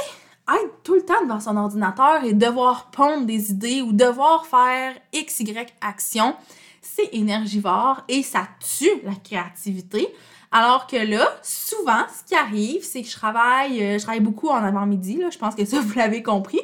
être 0.49 0.83
tout 0.83 0.95
le 0.95 1.05
temps 1.05 1.23
devant 1.23 1.41
son 1.41 1.57
ordinateur 1.57 2.25
et 2.25 2.33
devoir 2.33 2.91
pondre 2.91 3.25
des 3.25 3.51
idées 3.51 3.83
ou 3.83 3.93
devoir 3.93 4.47
faire 4.47 4.95
X, 5.13 5.41
Y 5.41 5.73
action, 5.81 6.35
c'est 6.83 7.15
énergivore 7.15 8.03
et 8.09 8.23
ça 8.23 8.49
tue 8.79 9.01
la 9.05 9.15
créativité. 9.15 10.09
Alors 10.51 10.87
que 10.87 10.97
là, 10.97 11.29
souvent, 11.43 12.05
ce 12.17 12.29
qui 12.29 12.35
arrive, 12.37 12.85
c'est 12.85 13.03
que 13.03 13.09
je 13.09 13.15
travaille, 13.15 13.83
euh, 13.83 13.99
je 13.99 14.03
travaille 14.03 14.21
beaucoup 14.21 14.49
en 14.49 14.63
avant-midi, 14.63 15.21
je 15.31 15.39
pense 15.39 15.55
que 15.57 15.65
ça, 15.65 15.81
vous 15.81 15.95
l'avez 15.95 16.23
compris. 16.23 16.61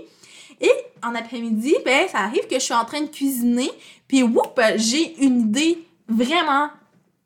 Et 0.61 0.71
en 1.03 1.15
après-midi, 1.15 1.75
ben, 1.85 2.09
ça 2.09 2.19
arrive 2.19 2.47
que 2.47 2.57
je 2.57 2.61
suis 2.61 2.75
en 2.75 2.85
train 2.85 3.01
de 3.01 3.09
cuisiner, 3.09 3.71
puis 4.07 4.23
whoop, 4.23 4.61
j'ai 4.77 5.23
une 5.25 5.41
idée 5.41 5.79
vraiment 6.09 6.71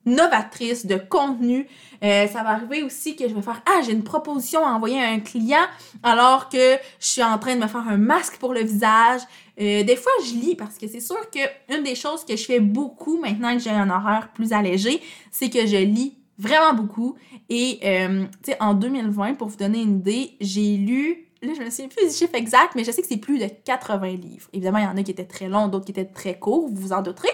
novatrice 0.06 0.86
de 0.86 0.96
contenu. 0.96 1.66
Euh, 2.02 2.26
ça 2.28 2.42
va 2.42 2.50
arriver 2.50 2.82
aussi 2.82 3.16
que 3.16 3.28
je 3.28 3.34
vais 3.34 3.42
faire 3.42 3.62
ah 3.66 3.80
j'ai 3.84 3.92
une 3.92 4.04
proposition 4.04 4.66
à 4.66 4.72
envoyer 4.72 5.02
à 5.02 5.08
un 5.08 5.20
client 5.20 5.64
alors 6.02 6.48
que 6.48 6.76
je 7.00 7.06
suis 7.06 7.22
en 7.22 7.38
train 7.38 7.54
de 7.56 7.62
me 7.62 7.66
faire 7.66 7.88
un 7.88 7.96
masque 7.96 8.36
pour 8.36 8.52
le 8.52 8.60
visage. 8.60 9.22
Euh, 9.60 9.82
des 9.84 9.96
fois 9.96 10.12
je 10.26 10.34
lis 10.34 10.54
parce 10.56 10.76
que 10.76 10.86
c'est 10.86 11.00
sûr 11.00 11.18
que 11.30 11.38
une 11.74 11.82
des 11.82 11.94
choses 11.94 12.24
que 12.24 12.36
je 12.36 12.44
fais 12.44 12.60
beaucoup 12.60 13.18
maintenant 13.18 13.54
que 13.54 13.62
j'ai 13.62 13.70
un 13.70 13.88
horaire 13.88 14.28
plus 14.34 14.52
allégé, 14.52 15.00
c'est 15.30 15.48
que 15.48 15.66
je 15.66 15.76
lis 15.76 16.18
vraiment 16.38 16.74
beaucoup 16.74 17.16
et 17.48 17.78
euh, 17.84 18.24
tu 18.42 18.50
sais 18.50 18.56
en 18.60 18.74
2020 18.74 19.34
pour 19.34 19.48
vous 19.48 19.56
donner 19.56 19.80
une 19.80 19.98
idée, 19.98 20.36
j'ai 20.40 20.76
lu 20.76 21.23
là 21.44 21.52
je 21.56 21.62
me 21.62 21.70
souviens 21.70 21.88
plus 21.88 22.06
du 22.06 22.14
chiffre 22.14 22.34
exact 22.34 22.74
mais 22.74 22.84
je 22.84 22.90
sais 22.90 23.02
que 23.02 23.08
c'est 23.08 23.16
plus 23.16 23.38
de 23.38 23.46
80 23.64 24.06
livres. 24.16 24.48
Évidemment, 24.52 24.78
il 24.78 24.84
y 24.84 24.86
en 24.86 24.96
a 24.96 25.02
qui 25.02 25.10
étaient 25.10 25.24
très 25.24 25.48
longs, 25.48 25.68
d'autres 25.68 25.84
qui 25.84 25.92
étaient 25.92 26.04
très 26.04 26.38
courts, 26.38 26.68
vous 26.68 26.74
vous 26.74 26.92
en 26.92 27.02
douterez. 27.02 27.30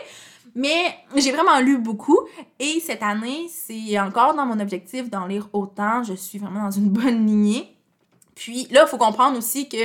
Mais 0.55 0.97
j'ai 1.17 1.33
vraiment 1.33 1.61
lu 1.61 1.79
beaucoup 1.79 2.19
et 2.59 2.81
cette 2.81 3.03
année, 3.03 3.49
c'est 3.49 3.99
encore 4.01 4.35
dans 4.35 4.47
mon 4.47 4.59
objectif 4.59 5.09
d'en 5.09 5.27
lire 5.27 5.49
autant. 5.53 6.03
Je 6.03 6.15
suis 6.15 6.39
vraiment 6.39 6.65
dans 6.65 6.71
une 6.71 6.89
bonne 6.91 7.27
lignée. 7.27 7.77
Puis 8.41 8.67
là, 8.71 8.85
il 8.87 8.89
faut 8.89 8.97
comprendre 8.97 9.37
aussi 9.37 9.69
que 9.69 9.77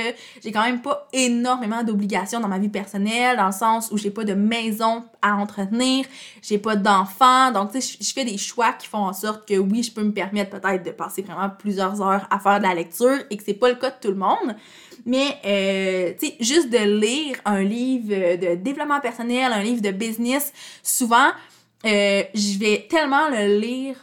j'ai 0.42 0.50
quand 0.50 0.64
même 0.64 0.80
pas 0.80 1.06
énormément 1.12 1.84
d'obligations 1.84 2.40
dans 2.40 2.48
ma 2.48 2.58
vie 2.58 2.70
personnelle, 2.70 3.36
dans 3.36 3.48
le 3.48 3.52
sens 3.52 3.90
où 3.92 3.98
j'ai 3.98 4.10
pas 4.10 4.24
de 4.24 4.32
maison 4.32 5.04
à 5.20 5.34
entretenir, 5.36 6.06
j'ai 6.40 6.56
pas 6.56 6.74
d'enfants. 6.74 7.52
Donc, 7.52 7.72
tu 7.72 7.82
sais, 7.82 7.98
je 8.00 8.12
fais 8.14 8.24
des 8.24 8.38
choix 8.38 8.72
qui 8.72 8.86
font 8.86 9.04
en 9.04 9.12
sorte 9.12 9.46
que 9.46 9.58
oui, 9.58 9.82
je 9.82 9.92
peux 9.92 10.02
me 10.02 10.12
permettre 10.12 10.58
peut-être 10.58 10.82
de 10.82 10.90
passer 10.90 11.20
vraiment 11.20 11.50
plusieurs 11.50 12.00
heures 12.00 12.26
à 12.30 12.38
faire 12.38 12.56
de 12.56 12.62
la 12.62 12.72
lecture 12.72 13.18
et 13.28 13.36
que 13.36 13.42
c'est 13.44 13.52
pas 13.52 13.68
le 13.68 13.74
cas 13.74 13.90
de 13.90 13.96
tout 14.00 14.08
le 14.08 14.16
monde. 14.16 14.56
Mais, 15.04 15.36
euh, 15.44 16.14
tu 16.18 16.28
sais, 16.28 16.36
juste 16.40 16.70
de 16.70 16.78
lire 16.78 17.36
un 17.44 17.62
livre 17.62 18.08
de 18.08 18.54
développement 18.54 19.00
personnel, 19.00 19.52
un 19.52 19.62
livre 19.62 19.82
de 19.82 19.90
business, 19.90 20.50
souvent, 20.82 21.28
euh, 21.84 22.22
je 22.32 22.58
vais 22.58 22.86
tellement 22.88 23.28
le 23.28 23.60
lire 23.60 23.96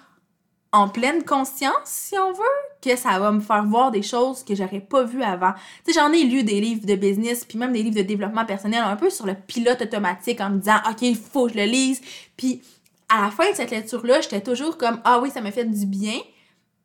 en 0.73 0.89
pleine 0.89 1.23
conscience, 1.23 1.85
si 1.85 2.17
on 2.17 2.33
veut, 2.33 2.43
que 2.81 2.95
ça 2.97 3.19
va 3.19 3.31
me 3.31 3.39
faire 3.39 3.63
voir 3.63 3.91
des 3.91 4.01
choses 4.01 4.43
que 4.43 4.55
j'aurais 4.55 4.79
pas 4.79 5.03
vues 5.03 5.21
avant. 5.21 5.53
Tu 5.85 5.93
sais, 5.93 5.99
j'en 5.99 6.11
ai 6.11 6.23
lu 6.23 6.43
des 6.43 6.59
livres 6.59 6.85
de 6.85 6.95
business, 6.95 7.45
puis 7.45 7.59
même 7.59 7.71
des 7.71 7.83
livres 7.83 7.95
de 7.95 8.01
développement 8.01 8.43
personnel, 8.43 8.81
un 8.83 8.95
peu 8.95 9.11
sur 9.11 9.27
le 9.27 9.35
pilote 9.35 9.83
automatique, 9.83 10.41
en 10.41 10.49
me 10.49 10.57
disant, 10.57 10.77
OK, 10.89 11.03
il 11.03 11.15
faut 11.15 11.45
que 11.45 11.53
je 11.53 11.59
le 11.59 11.65
lise. 11.65 12.01
Puis, 12.35 12.63
à 13.07 13.21
la 13.21 13.29
fin 13.29 13.51
de 13.51 13.55
cette 13.55 13.69
lecture-là, 13.69 14.21
j'étais 14.21 14.41
toujours 14.41 14.77
comme, 14.77 14.99
ah 15.05 15.19
oui, 15.21 15.29
ça 15.29 15.41
m'a 15.41 15.51
fait 15.51 15.65
du 15.65 15.85
bien. 15.85 16.19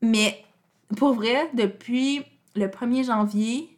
Mais, 0.03 0.45
pour 0.99 1.15
vrai, 1.15 1.51
depuis 1.55 2.23
le 2.55 2.67
1er 2.67 3.07
janvier, 3.07 3.75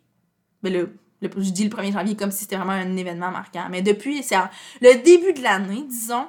ben 0.65 0.73
le, 0.73 0.97
je 1.23 1.51
dis 1.51 1.65
le 1.65 1.71
1er 1.71 1.93
janvier 1.93 2.17
comme 2.17 2.33
si 2.33 2.41
c'était 2.41 2.57
vraiment 2.57 2.73
un 2.73 2.97
événement 2.97 3.31
marquant, 3.31 3.69
mais 3.71 3.81
depuis 3.81 4.25
le 4.81 5.03
début 5.03 5.33
de 5.35 5.43
l'année, 5.43 5.85
disons, 5.89 6.27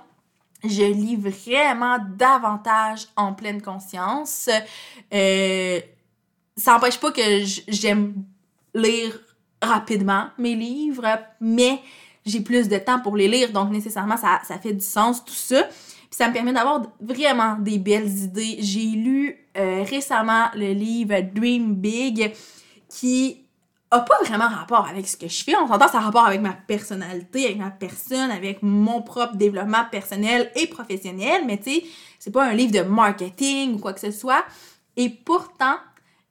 je 0.64 0.84
lis 0.84 1.16
vraiment 1.16 1.98
davantage 2.18 3.08
en 3.16 3.34
pleine 3.34 3.62
conscience. 3.62 4.50
Euh, 5.14 5.80
ça 6.56 6.74
n'empêche 6.74 7.00
pas 7.00 7.12
que 7.12 7.22
j'aime 7.68 8.14
lire 8.74 9.20
rapidement 9.62 10.28
mes 10.38 10.56
livres, 10.56 11.08
mais 11.40 11.80
j'ai 12.26 12.42
plus 12.42 12.68
de 12.68 12.78
temps 12.78 13.00
pour 13.00 13.16
les 13.18 13.28
lire, 13.28 13.52
donc 13.52 13.72
nécessairement 13.72 14.18
ça, 14.18 14.42
fait 14.62 14.74
du 14.74 14.86
sens 14.86 15.24
tout 15.24 15.34
ça. 15.34 15.64
Puis 15.64 16.18
ça 16.18 16.28
me 16.28 16.34
permet 16.34 16.54
d'avoir 16.54 16.82
vraiment 17.00 17.56
des 17.56 17.78
belles 17.78 18.10
idées. 18.10 18.58
J'ai 18.60 18.86
lu 18.86 19.38
euh, 19.58 19.84
récemment 19.90 20.48
le 20.56 20.74
livre 20.74 21.22
Dream 21.34 21.76
Big 21.76 22.34
qui 22.90 23.41
a 23.92 24.00
pas 24.00 24.18
vraiment 24.24 24.48
rapport 24.48 24.88
avec 24.88 25.06
ce 25.08 25.18
que 25.18 25.28
je 25.28 25.44
fais. 25.44 25.56
On 25.56 25.68
s'entend, 25.68 25.90
ça 25.90 25.98
a 25.98 26.02
rapport 26.02 26.26
avec 26.26 26.40
ma 26.40 26.54
personnalité, 26.54 27.46
avec 27.46 27.58
ma 27.58 27.72
personne, 27.72 28.32
avec 28.32 28.64
mon 28.64 29.02
propre 29.02 29.36
développement 29.36 29.86
personnel 29.92 30.50
et 30.56 30.68
professionnel, 30.68 31.44
mais 31.46 31.58
tu 31.58 31.72
sais, 31.72 31.84
c'est 32.18 32.32
pas 32.32 32.46
un 32.46 32.54
livre 32.54 32.72
de 32.72 32.82
marketing 32.82 33.76
ou 33.76 33.80
quoi 33.80 33.92
que 33.92 34.00
ce 34.00 34.12
soit. 34.12 34.46
Et 34.96 35.10
pourtant, 35.10 35.76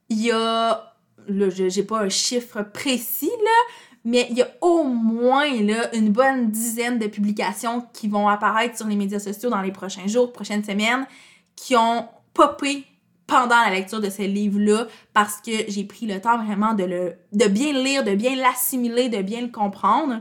il 0.09 0.21
y 0.21 0.31
a, 0.31 0.95
là, 1.27 1.49
j'ai 1.49 1.83
pas 1.83 1.99
un 1.99 2.09
chiffre 2.09 2.63
précis, 2.63 3.29
là, 3.29 3.75
mais 4.03 4.27
il 4.31 4.37
y 4.37 4.41
a 4.41 4.49
au 4.61 4.83
moins 4.83 5.53
là, 5.61 5.95
une 5.95 6.09
bonne 6.09 6.49
dizaine 6.49 6.97
de 6.97 7.05
publications 7.05 7.87
qui 7.93 8.07
vont 8.07 8.27
apparaître 8.27 8.75
sur 8.75 8.87
les 8.87 8.95
médias 8.95 9.19
sociaux 9.19 9.51
dans 9.51 9.61
les 9.61 9.71
prochains 9.71 10.07
jours, 10.07 10.33
prochaines 10.33 10.63
semaines, 10.63 11.05
qui 11.55 11.75
ont 11.75 12.07
popé 12.33 12.85
pendant 13.31 13.61
la 13.61 13.69
lecture 13.69 14.01
de 14.01 14.09
ce 14.09 14.23
livre-là 14.23 14.87
parce 15.13 15.37
que 15.37 15.51
j'ai 15.69 15.85
pris 15.85 16.05
le 16.05 16.19
temps 16.19 16.43
vraiment 16.43 16.73
de, 16.73 16.83
le, 16.83 17.13
de 17.31 17.45
bien 17.45 17.71
le 17.71 17.81
lire, 17.81 18.03
de 18.03 18.13
bien 18.13 18.35
l'assimiler, 18.35 19.07
de 19.07 19.21
bien 19.21 19.39
le 19.39 19.47
comprendre. 19.47 20.19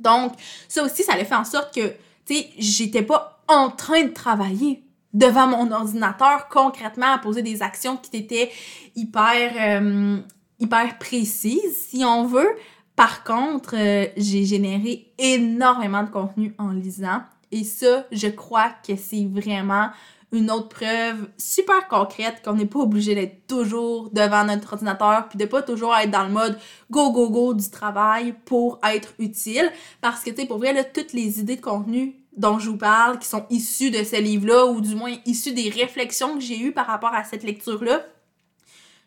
Donc, 0.00 0.32
ça 0.66 0.82
aussi, 0.82 1.04
ça 1.04 1.12
a 1.12 1.24
fait 1.24 1.36
en 1.36 1.44
sorte 1.44 1.72
que, 1.72 1.86
tu 2.26 2.34
sais, 2.34 2.48
j'étais 2.58 3.02
pas 3.02 3.44
en 3.46 3.70
train 3.70 4.02
de 4.02 4.12
travailler 4.12 4.82
devant 5.14 5.46
mon 5.46 5.70
ordinateur 5.70 6.48
concrètement 6.48 7.12
à 7.12 7.18
poser 7.18 7.42
des 7.42 7.62
actions 7.62 7.96
qui 7.96 8.16
étaient 8.16 8.50
hyper, 8.96 9.52
euh, 9.80 10.18
hyper 10.58 10.98
précises, 10.98 11.76
si 11.90 12.04
on 12.04 12.26
veut. 12.26 12.56
Par 12.96 13.22
contre, 13.22 13.76
euh, 13.78 14.06
j'ai 14.16 14.44
généré 14.44 15.12
énormément 15.16 16.02
de 16.02 16.10
contenu 16.10 16.56
en 16.58 16.72
lisant. 16.72 17.22
Et 17.52 17.62
ça, 17.62 18.04
je 18.10 18.26
crois 18.26 18.70
que 18.84 18.96
c'est 18.96 19.26
vraiment 19.26 19.90
une 20.32 20.50
autre 20.50 20.68
preuve 20.68 21.28
super 21.36 21.86
concrète 21.88 22.42
qu'on 22.44 22.54
n'est 22.54 22.66
pas 22.66 22.80
obligé 22.80 23.14
d'être 23.14 23.46
toujours 23.46 24.10
devant 24.10 24.44
notre 24.44 24.72
ordinateur 24.72 25.28
puis 25.28 25.38
de 25.38 25.44
pas 25.44 25.62
toujours 25.62 25.94
être 25.94 26.10
dans 26.10 26.24
le 26.24 26.32
mode 26.32 26.58
go 26.90 27.12
go 27.12 27.28
go 27.30 27.54
du 27.54 27.70
travail 27.70 28.34
pour 28.46 28.80
être 28.82 29.12
utile 29.18 29.70
parce 30.00 30.24
que 30.24 30.30
tu 30.30 30.36
sais 30.36 30.46
pour 30.46 30.58
vrai 30.58 30.90
toutes 30.92 31.12
les 31.12 31.38
idées 31.38 31.56
de 31.56 31.60
contenu 31.60 32.16
dont 32.36 32.58
je 32.58 32.70
vous 32.70 32.78
parle 32.78 33.18
qui 33.18 33.28
sont 33.28 33.44
issues 33.50 33.90
de 33.90 34.02
ce 34.02 34.20
livre-là 34.20 34.66
ou 34.66 34.80
du 34.80 34.94
moins 34.94 35.14
issues 35.26 35.52
des 35.52 35.68
réflexions 35.68 36.34
que 36.34 36.40
j'ai 36.40 36.58
eues 36.58 36.72
par 36.72 36.86
rapport 36.86 37.12
à 37.12 37.24
cette 37.24 37.42
lecture-là, 37.42 38.06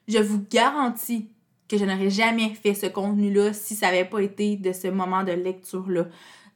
je 0.08 0.20
vous 0.20 0.44
garantis 0.50 1.29
que 1.67 1.77
je 1.77 1.86
n'aurais 1.86 2.12
jamais 2.12 2.53
fait 2.53 2.75
ce 2.75 2.86
contenu-là 2.86 3.53
si 3.53 3.75
ça 3.75 3.88
n'avait 3.88 4.05
pas 4.05 4.22
été 4.22 4.55
de 4.58 4.72
ce 4.72 4.88
moment 4.88 5.24
de 5.24 5.32
lecture-là. 5.32 6.05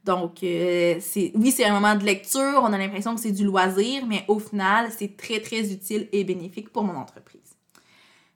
Donc, 0.04 0.42
euh, 0.42 0.96
c'est 1.00 1.32
oui, 1.34 1.50
c'est 1.50 1.64
un 1.64 1.74
moment 1.74 1.94
de 1.94 2.04
lecture, 2.04 2.60
on 2.62 2.72
a 2.72 2.78
l'impression 2.78 3.14
que 3.14 3.20
c'est 3.20 3.32
du 3.32 3.44
loisir, 3.44 4.06
mais 4.06 4.24
au 4.28 4.38
final, 4.38 4.90
c'est 4.96 5.16
très, 5.16 5.40
très 5.40 5.72
utile 5.72 6.08
et 6.12 6.24
bénéfique 6.24 6.70
pour 6.72 6.84
mon 6.84 6.96
entreprise. 6.96 7.40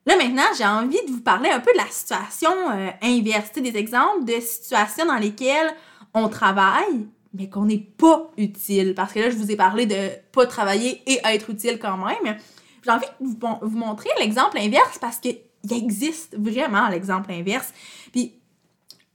Là, 0.06 0.16
maintenant, 0.16 0.44
j'ai 0.56 0.66
envie 0.66 1.02
de 1.06 1.10
vous 1.10 1.22
parler 1.22 1.48
un 1.48 1.60
peu 1.60 1.72
de 1.72 1.78
la 1.78 1.86
situation 1.86 2.50
euh, 2.72 2.90
inverse, 3.02 3.52
des 3.52 3.76
exemples 3.76 4.24
de 4.24 4.38
situations 4.40 5.06
dans 5.06 5.16
lesquelles 5.16 5.74
on 6.12 6.28
travaille, 6.28 7.06
mais 7.32 7.48
qu'on 7.48 7.64
n'est 7.64 7.78
pas 7.78 8.30
utile. 8.36 8.94
Parce 8.94 9.14
que 9.14 9.20
là, 9.20 9.30
je 9.30 9.36
vous 9.36 9.50
ai 9.50 9.56
parlé 9.56 9.86
de 9.86 10.10
pas 10.32 10.46
travailler 10.46 11.02
et 11.06 11.20
être 11.24 11.48
utile 11.48 11.78
quand 11.78 11.96
même. 11.96 12.36
J'ai 12.84 12.90
envie 12.90 13.06
de 13.18 13.26
vous, 13.26 13.78
montrer 13.78 14.10
l'exemple 14.20 14.58
inverse 14.58 14.98
parce 14.98 15.18
qu'il 15.18 15.38
existe 15.70 16.36
vraiment 16.38 16.88
l'exemple 16.88 17.32
inverse. 17.32 17.72
Puis, 18.12 18.34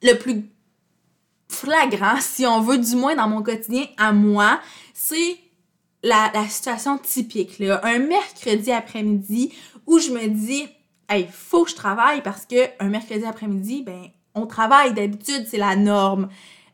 le 0.02 0.16
plus 0.16 0.50
flagrant, 1.50 2.18
si 2.22 2.46
on 2.46 2.62
veut, 2.62 2.78
du 2.78 2.96
moins 2.96 3.16
dans 3.16 3.28
mon 3.28 3.42
quotidien 3.42 3.86
à 3.98 4.14
moi, 4.14 4.60
c'est 4.94 5.38
la, 6.04 6.32
situation 6.48 6.98
typique. 6.98 7.60
Là. 7.60 7.82
Un 7.84 8.00
mercredi 8.00 8.72
après-midi 8.72 9.54
où 9.86 10.00
je 10.00 10.12
me 10.12 10.28
dis, 10.28 10.68
il 11.12 11.28
faut 11.28 11.66
que 11.66 11.72
je 11.72 11.76
travaille 11.76 12.22
parce 12.22 12.46
que 12.46 12.68
un 12.80 12.90
mercredi 12.90 13.26
après-midi, 13.26 13.84
ben, 13.84 14.04
on 14.36 14.46
travaille 14.46 14.94
d'habitude, 14.94 15.48
c'est 15.50 15.58
la 15.58 15.76
norme. 15.76 16.30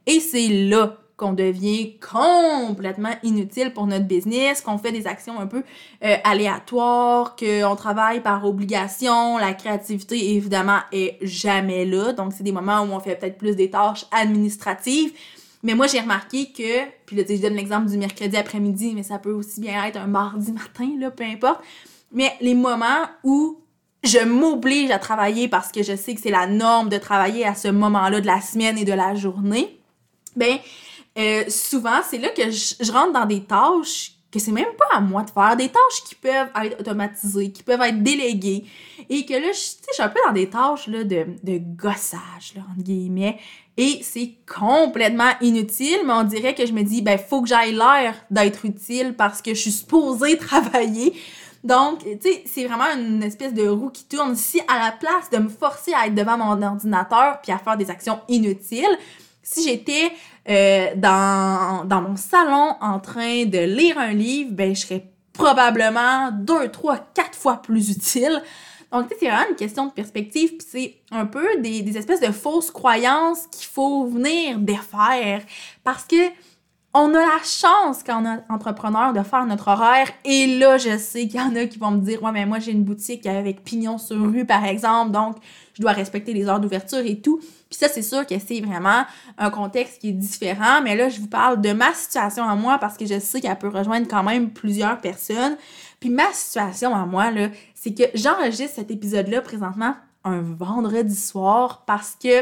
Et 0.06 0.20
c'est 0.20 0.48
là 0.48 0.98
qu'on 1.18 1.34
devient 1.34 1.96
complètement 2.00 3.14
inutile 3.24 3.72
pour 3.72 3.88
notre 3.88 4.06
business, 4.06 4.62
qu'on 4.62 4.78
fait 4.78 4.92
des 4.92 5.08
actions 5.08 5.40
un 5.40 5.48
peu 5.48 5.64
euh, 6.04 6.16
aléatoires, 6.24 7.36
qu'on 7.36 7.76
travaille 7.76 8.22
par 8.22 8.46
obligation, 8.46 9.38
la 9.38 9.54
créativité 9.54 10.36
évidemment 10.36 10.80
est 10.92 11.18
jamais 11.22 11.86
là, 11.86 12.12
donc 12.12 12.34
c'est 12.34 12.44
des 12.44 12.52
moments 12.52 12.82
où 12.82 12.92
on 12.92 13.00
fait 13.00 13.16
peut-être 13.16 13.38
plus 13.38 13.56
des 13.56 13.70
tâches 13.70 14.06
administratives. 14.12 15.14
Mais 15.64 15.74
moi, 15.74 15.88
j'ai 15.88 16.00
remarqué 16.00 16.52
que, 16.52 16.86
puis 17.08 17.16
là, 17.16 17.24
je 17.28 17.42
donne 17.42 17.56
l'exemple 17.56 17.90
du 17.90 17.98
mercredi 17.98 18.38
après-midi, 18.38 18.94
mais 18.94 19.02
ça 19.02 19.18
peut 19.18 19.32
aussi 19.32 19.60
bien 19.60 19.84
être 19.86 19.98
un 19.98 20.06
mardi 20.06 20.52
matin, 20.52 20.92
là, 21.00 21.10
peu 21.10 21.24
importe. 21.24 21.60
Mais 22.12 22.34
les 22.40 22.54
moments 22.54 23.08
où 23.24 23.58
je 24.04 24.20
m'oblige 24.24 24.92
à 24.92 25.00
travailler 25.00 25.48
parce 25.48 25.72
que 25.72 25.82
je 25.82 25.96
sais 25.96 26.14
que 26.14 26.22
c'est 26.22 26.30
la 26.30 26.46
norme 26.46 26.90
de 26.90 27.00
travailler 27.00 27.46
à 27.46 27.56
ce 27.56 27.68
moment-là 27.70 28.22
de 28.22 28.28
la 28.28 28.42
semaine 28.42 28.78
et 28.78 28.86
de 28.86 28.94
la 28.94 29.16
journée, 29.16 29.80
ben, 30.36 30.58
euh, 31.18 31.44
souvent, 31.50 32.02
c'est 32.08 32.18
là 32.18 32.30
que 32.30 32.50
je, 32.50 32.92
rentre 32.92 33.14
dans 33.14 33.26
des 33.26 33.44
tâches 33.44 34.12
que 34.32 34.40
c'est 34.40 34.52
même 34.52 34.74
pas 34.78 34.98
à 34.98 35.00
moi 35.00 35.24
de 35.24 35.30
faire, 35.30 35.56
des 35.56 35.70
tâches 35.70 36.04
qui 36.06 36.16
peuvent 36.16 36.50
être 36.62 36.80
automatisées, 36.80 37.52
qui 37.52 37.64
peuvent 37.64 37.82
être 37.82 38.04
déléguées, 38.04 38.66
et 39.10 39.26
que 39.26 39.34
là, 39.34 39.54
je, 39.54 39.60
je 39.88 39.94
suis 39.94 40.04
un 40.04 40.10
peu 40.10 40.20
dans 40.26 40.34
des 40.34 40.50
tâches 40.50 40.88
là, 40.88 41.06
de, 41.06 41.26
de 41.42 41.58
gossage, 41.58 42.54
là, 42.56 42.64
entre 42.70 42.84
guillemets, 42.84 43.40
et 43.78 44.00
c'est 44.04 44.36
complètement 44.46 45.32
inutile, 45.42 46.00
mais 46.06 46.14
on 46.14 46.24
dirait 46.24 46.56
que 46.56 46.66
je 46.66 46.72
me 46.72 46.84
dis, 46.84 47.02
ben, 47.02 47.18
faut 47.18 47.42
que 47.42 47.50
j'aille 47.50 47.74
l'air 47.74 48.16
d'être 48.32 48.66
utile 48.66 49.14
parce 49.18 49.42
que 49.42 49.54
je 49.54 49.60
suis 49.60 49.72
supposée 49.72 50.38
travailler. 50.38 51.14
Donc, 51.64 52.04
tu 52.04 52.18
sais, 52.22 52.44
c'est 52.46 52.66
vraiment 52.66 52.86
une 52.96 53.24
espèce 53.24 53.54
de 53.54 53.68
roue 53.68 53.90
qui 53.90 54.06
tourne. 54.06 54.36
Si 54.36 54.62
à 54.68 54.80
la 54.80 54.92
place 54.92 55.30
de 55.32 55.40
me 55.40 55.50
forcer 55.50 55.94
à 55.94 56.08
être 56.08 56.16
devant 56.16 56.38
mon 56.38 56.62
ordinateur 56.62 57.40
puis 57.42 57.52
à 57.52 57.58
faire 57.58 57.76
des 57.76 57.90
actions 57.90 58.20
inutiles, 58.30 58.98
si 59.44 59.68
j'étais 59.68 60.12
euh, 60.50 60.88
dans, 60.96 61.86
dans 61.86 62.02
mon 62.02 62.16
salon 62.16 62.76
en 62.82 63.00
train 63.00 63.46
de 63.46 63.60
lire 63.60 63.98
un 63.98 64.14
livre, 64.14 64.52
ben 64.52 64.76
je 64.76 64.82
serais 64.82 65.06
probablement 65.34 66.32
deux, 66.32 66.70
trois, 66.70 66.98
quatre 67.14 67.38
fois 67.38 67.62
plus 67.62 67.90
utile. 67.90 68.42
Donc, 68.92 69.08
c'est 69.20 69.28
vraiment 69.28 69.50
une 69.50 69.56
question 69.56 69.88
de 69.88 69.92
perspective, 69.92 70.56
puis 70.58 70.68
c'est 70.70 70.96
un 71.12 71.26
peu 71.26 71.46
des, 71.60 71.82
des 71.82 71.98
espèces 71.98 72.22
de 72.22 72.32
fausses 72.32 72.72
croyances 72.72 73.48
qu'il 73.52 73.66
faut 73.68 74.06
venir 74.06 74.58
défaire. 74.60 75.42
Parce 75.84 76.06
que 76.06 76.30
on 76.98 77.14
a 77.14 77.20
la 77.20 77.44
chance, 77.44 78.04
quand 78.04 78.24
on 78.24 78.26
est 78.26 78.40
entrepreneur, 78.50 79.12
de 79.12 79.22
faire 79.22 79.46
notre 79.46 79.68
horaire. 79.68 80.08
Et 80.24 80.58
là, 80.58 80.78
je 80.78 80.98
sais 80.98 81.28
qu'il 81.28 81.42
y 81.42 81.44
en 81.44 81.54
a 81.58 81.66
qui 81.66 81.78
vont 81.78 81.92
me 81.92 82.00
dire 82.00 82.24
Ouais, 82.24 82.32
mais 82.32 82.46
moi, 82.46 82.60
j'ai 82.60 82.72
une 82.72 82.86
boutique 82.86 83.26
avec 83.26 83.66
pignon 83.66 83.98
sur 83.98 84.16
rue, 84.16 84.46
par 84.46 84.64
exemple, 84.64 85.12
donc 85.12 85.36
je 85.74 85.82
dois 85.82 85.92
respecter 85.92 86.32
les 86.32 86.48
heures 86.48 86.62
d'ouverture 86.62 87.00
et 87.00 87.20
tout. 87.20 87.40
Puis 87.40 87.78
ça, 87.78 87.90
c'est 87.90 88.02
sûr 88.02 88.26
que 88.26 88.36
c'est 88.40 88.62
vraiment 88.62 89.04
un 89.38 89.50
contexte 89.50 90.00
qui 90.00 90.10
est 90.10 90.14
différent. 90.14 90.82
Mais 90.82 90.96
là, 90.96 91.10
je 91.10 91.20
vous 91.20 91.28
parle 91.28 91.60
de 91.60 91.74
ma 91.74 91.94
situation 91.94 92.48
à 92.48 92.56
moi 92.56 92.78
parce 92.80 92.96
que 92.96 93.06
je 93.06 93.20
sais 93.20 93.42
qu'elle 93.42 93.58
peut 93.58 93.68
rejoindre 93.68 94.08
quand 94.08 94.24
même 94.24 94.52
plusieurs 94.52 95.02
personnes. 95.02 95.58
Puis 96.00 96.10
ma 96.10 96.32
situation 96.32 96.96
à 96.96 97.06
moi, 97.06 97.30
là, 97.30 97.50
c'est 97.74 97.94
que 97.94 98.04
j'enregistre 98.14 98.76
cet 98.76 98.90
épisode-là 98.90 99.42
présentement 99.42 99.96
un 100.24 100.40
vendredi 100.40 101.16
soir 101.16 101.84
parce 101.86 102.16
que 102.16 102.42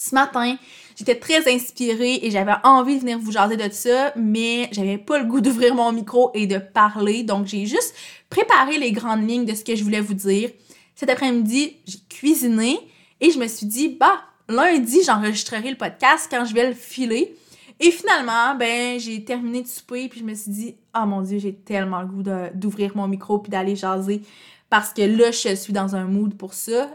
ce 0.00 0.14
matin, 0.14 0.56
j'étais 0.96 1.16
très 1.16 1.52
inspirée 1.52 2.20
et 2.22 2.30
j'avais 2.30 2.54
envie 2.64 2.94
de 2.94 3.00
venir 3.00 3.18
vous 3.18 3.32
jaser 3.32 3.58
de 3.58 3.70
ça, 3.70 4.14
mais 4.16 4.70
j'avais 4.72 4.96
pas 4.96 5.18
le 5.18 5.26
goût 5.26 5.42
d'ouvrir 5.42 5.74
mon 5.74 5.92
micro 5.92 6.30
et 6.32 6.46
de 6.46 6.56
parler. 6.56 7.22
Donc, 7.22 7.46
j'ai 7.46 7.66
juste 7.66 7.94
préparé 8.30 8.78
les 8.78 8.92
grandes 8.92 9.28
lignes 9.28 9.44
de 9.44 9.54
ce 9.54 9.62
que 9.62 9.76
je 9.76 9.84
voulais 9.84 10.00
vous 10.00 10.14
dire. 10.14 10.48
Cet 10.94 11.10
après-midi, 11.10 11.76
j'ai 11.86 11.98
cuisiné 12.08 12.78
Et 13.20 13.30
je 13.30 13.38
me 13.38 13.46
suis 13.46 13.66
dit, 13.66 13.88
bah, 14.00 14.22
lundi, 14.48 15.00
j'enregistrerai 15.04 15.68
le 15.68 15.76
podcast 15.76 16.28
quand 16.30 16.46
je 16.46 16.54
vais 16.54 16.68
le 16.68 16.74
filer. 16.74 17.36
Et 17.78 17.90
finalement, 17.90 18.54
ben, 18.54 18.98
j'ai 18.98 19.22
terminé 19.22 19.60
de 19.60 19.68
souper, 19.68 20.08
puis 20.08 20.20
je 20.20 20.24
me 20.24 20.32
suis 20.32 20.50
dit, 20.50 20.76
oh 20.96 21.04
mon 21.04 21.20
Dieu, 21.20 21.38
j'ai 21.38 21.54
tellement 21.54 22.00
le 22.00 22.06
goût 22.06 22.22
d'ouvrir 22.54 22.96
mon 22.96 23.06
micro 23.06 23.38
puis 23.38 23.50
d'aller 23.50 23.76
jaser. 23.76 24.22
Parce 24.70 24.94
que 24.94 25.02
là, 25.02 25.30
je 25.30 25.54
suis 25.56 25.74
dans 25.74 25.94
un 25.94 26.04
mood 26.04 26.34
pour 26.38 26.54
ça. 26.54 26.88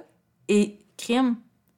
Et 0.47 0.79
crime, 0.97 1.35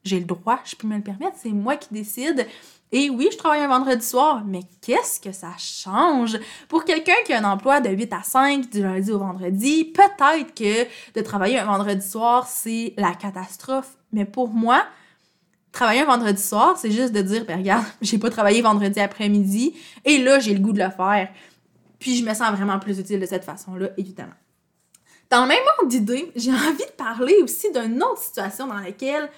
j'ai 0.08 0.18
le 0.18 0.24
droit, 0.24 0.60
je 0.64 0.74
peux 0.74 0.86
me 0.86 0.96
le 0.96 1.02
permettre, 1.02 1.36
c'est 1.36 1.50
moi 1.50 1.76
qui 1.76 1.92
décide. 1.92 2.46
Et 2.90 3.10
oui, 3.10 3.28
je 3.30 3.36
travaille 3.36 3.60
un 3.60 3.68
vendredi 3.68 4.04
soir, 4.04 4.42
mais 4.46 4.62
qu'est-ce 4.80 5.20
que 5.20 5.30
ça 5.30 5.52
change? 5.58 6.38
Pour 6.68 6.84
quelqu'un 6.84 7.14
qui 7.26 7.34
a 7.34 7.38
un 7.38 7.44
emploi 7.44 7.80
de 7.80 7.90
8 7.90 8.12
à 8.14 8.22
5 8.22 8.70
du 8.70 8.82
lundi 8.82 9.12
au 9.12 9.18
vendredi, 9.18 9.84
peut-être 9.84 10.54
que 10.54 10.86
de 11.14 11.20
travailler 11.22 11.58
un 11.58 11.66
vendredi 11.66 12.06
soir, 12.06 12.46
c'est 12.46 12.94
la 12.96 13.12
catastrophe. 13.14 13.98
Mais 14.12 14.24
pour 14.24 14.48
moi, 14.48 14.86
travailler 15.70 16.00
un 16.00 16.06
vendredi 16.06 16.42
soir, 16.42 16.78
c'est 16.78 16.90
juste 16.90 17.12
de 17.12 17.20
dire, 17.20 17.44
ben 17.44 17.58
regarde, 17.58 17.84
j'ai 18.00 18.16
pas 18.16 18.30
travaillé 18.30 18.62
vendredi 18.62 18.98
après-midi, 19.00 19.74
et 20.06 20.18
là, 20.22 20.38
j'ai 20.38 20.54
le 20.54 20.60
goût 20.60 20.72
de 20.72 20.82
le 20.82 20.90
faire. 20.90 21.28
Puis 21.98 22.16
je 22.16 22.24
me 22.24 22.32
sens 22.32 22.52
vraiment 22.52 22.78
plus 22.78 22.98
utile 22.98 23.20
de 23.20 23.26
cette 23.26 23.44
façon-là, 23.44 23.90
évidemment. 23.98 24.32
Dans 25.30 25.42
le 25.42 25.48
même 25.48 25.58
ordre 25.78 25.90
d'idée, 25.90 26.32
j'ai 26.36 26.52
envie 26.54 26.86
de 26.86 26.96
parler 26.96 27.34
aussi 27.42 27.70
d'une 27.70 28.02
autre 28.02 28.22
situation 28.22 28.66
dans 28.66 28.78
laquelle 28.78 29.28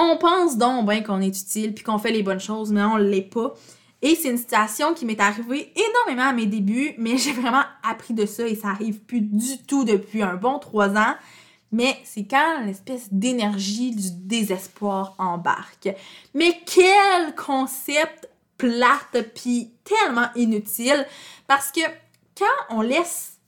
on 0.00 0.16
pense 0.16 0.56
donc 0.56 0.88
bien 0.88 1.02
qu'on 1.02 1.20
est 1.20 1.28
utile 1.28 1.74
puis 1.74 1.84
qu'on 1.84 1.98
fait 1.98 2.10
les 2.10 2.22
bonnes 2.22 2.40
choses, 2.40 2.72
mais 2.72 2.82
on 2.82 2.96
l'est 2.96 3.22
pas. 3.22 3.54
Et 4.02 4.14
c'est 4.14 4.30
une 4.30 4.38
situation 4.38 4.94
qui 4.94 5.04
m'est 5.04 5.20
arrivée 5.20 5.72
énormément 5.76 6.30
à 6.30 6.32
mes 6.32 6.46
débuts, 6.46 6.94
mais 6.96 7.18
j'ai 7.18 7.32
vraiment 7.32 7.64
appris 7.82 8.14
de 8.14 8.24
ça 8.24 8.48
et 8.48 8.54
ça 8.54 8.68
arrive 8.68 9.00
plus 9.00 9.20
du 9.20 9.58
tout 9.66 9.84
depuis 9.84 10.22
un 10.22 10.34
bon 10.34 10.58
trois 10.58 10.96
ans. 10.96 11.14
Mais 11.72 11.96
c'est 12.04 12.24
quand 12.24 12.64
l'espèce 12.64 13.12
d'énergie 13.12 13.94
du 13.94 14.10
désespoir 14.10 15.14
embarque. 15.18 15.90
Mais 16.34 16.58
quel 16.66 17.34
concept 17.36 18.28
plate 18.56 19.32
puis 19.34 19.70
tellement 19.84 20.28
inutile 20.34 21.06
parce 21.46 21.70
que 21.70 21.80
quand 22.36 22.76
on 22.76 22.80
laisse 22.80 23.39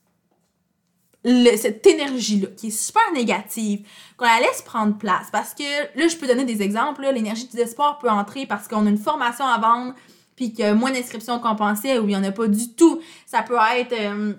cette 1.24 1.86
énergie-là, 1.86 2.48
qui 2.56 2.68
est 2.68 2.70
super 2.70 3.02
négative, 3.14 3.86
qu'on 4.16 4.24
la 4.24 4.40
laisse 4.40 4.62
prendre 4.62 4.96
place. 4.98 5.28
Parce 5.30 5.54
que 5.54 5.98
là, 5.98 6.08
je 6.08 6.16
peux 6.16 6.26
donner 6.26 6.44
des 6.44 6.62
exemples. 6.62 7.02
L'énergie 7.12 7.46
du 7.46 7.56
désespoir 7.56 7.98
peut 7.98 8.10
entrer 8.10 8.46
parce 8.46 8.66
qu'on 8.66 8.86
a 8.86 8.88
une 8.90 8.98
formation 8.98 9.44
à 9.44 9.58
vendre, 9.58 9.94
puis 10.34 10.52
qu'il 10.52 10.64
y 10.64 10.68
a 10.68 10.74
moins 10.74 10.90
d'inscriptions 10.90 11.38
qu'on 11.38 11.54
pensait, 11.54 11.98
ou 11.98 12.04
il 12.04 12.08
n'y 12.08 12.16
en 12.16 12.24
a 12.24 12.32
pas 12.32 12.48
du 12.48 12.72
tout. 12.74 13.00
Ça 13.26 13.42
peut 13.42 13.56
être 13.76 13.92
euh, 13.92 14.34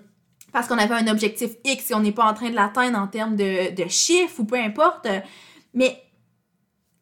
parce 0.52 0.68
qu'on 0.68 0.78
avait 0.78 0.94
un 0.94 1.08
objectif 1.08 1.50
X 1.64 1.90
et 1.90 1.94
on 1.94 2.00
n'est 2.00 2.12
pas 2.12 2.26
en 2.26 2.34
train 2.34 2.48
de 2.48 2.54
l'atteindre 2.54 2.98
en 2.98 3.08
termes 3.08 3.34
de, 3.34 3.74
de 3.74 3.88
chiffres 3.88 4.38
ou 4.38 4.44
peu 4.44 4.56
importe. 4.56 5.08
Mais 5.74 6.00